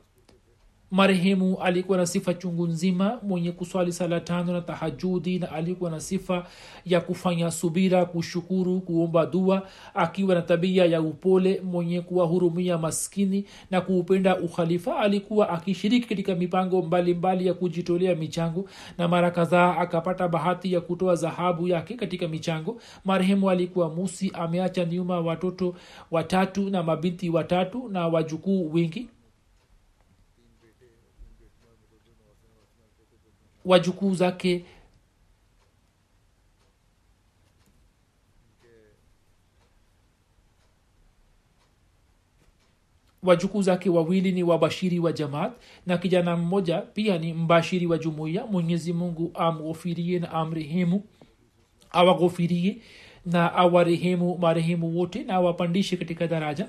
[0.91, 6.01] marehemu alikuwa na sifa chungu nzima mwenye kuswali sala tano na tahajudi na alikuwa na
[6.01, 6.47] sifa
[6.85, 13.81] ya kufanya subira kushukuru kuomba dua akiwa na tabia ya upole mwenye kuwahurumia maskini na
[13.81, 14.99] kuupenda ukhalifa.
[14.99, 18.69] Alikuwa akishiriki katika mipango mbalimbali mbali ya kujitolea michango
[18.99, 22.81] na mara kadhaa akapata bahati ya kutoa dhahabu yake katika michango.
[23.05, 25.75] Marehemu alikuwa musi ameacha nyuma watoto
[26.11, 29.09] watatu na mabinti watatu na wajukuu wengi
[33.69, 34.65] wajukuu zake.
[43.23, 45.53] Wajukuu zake wawili ni wabashiri wa jamaat
[45.87, 48.47] na kijana mmoja pia ni mbashiri wa jumuiya.
[48.47, 51.05] Mwenyezi mungu amghofirie na amrehemu
[51.91, 52.77] awaghofirie
[53.27, 56.69] na awarehemu marehemu wote na awapandishe katika daraja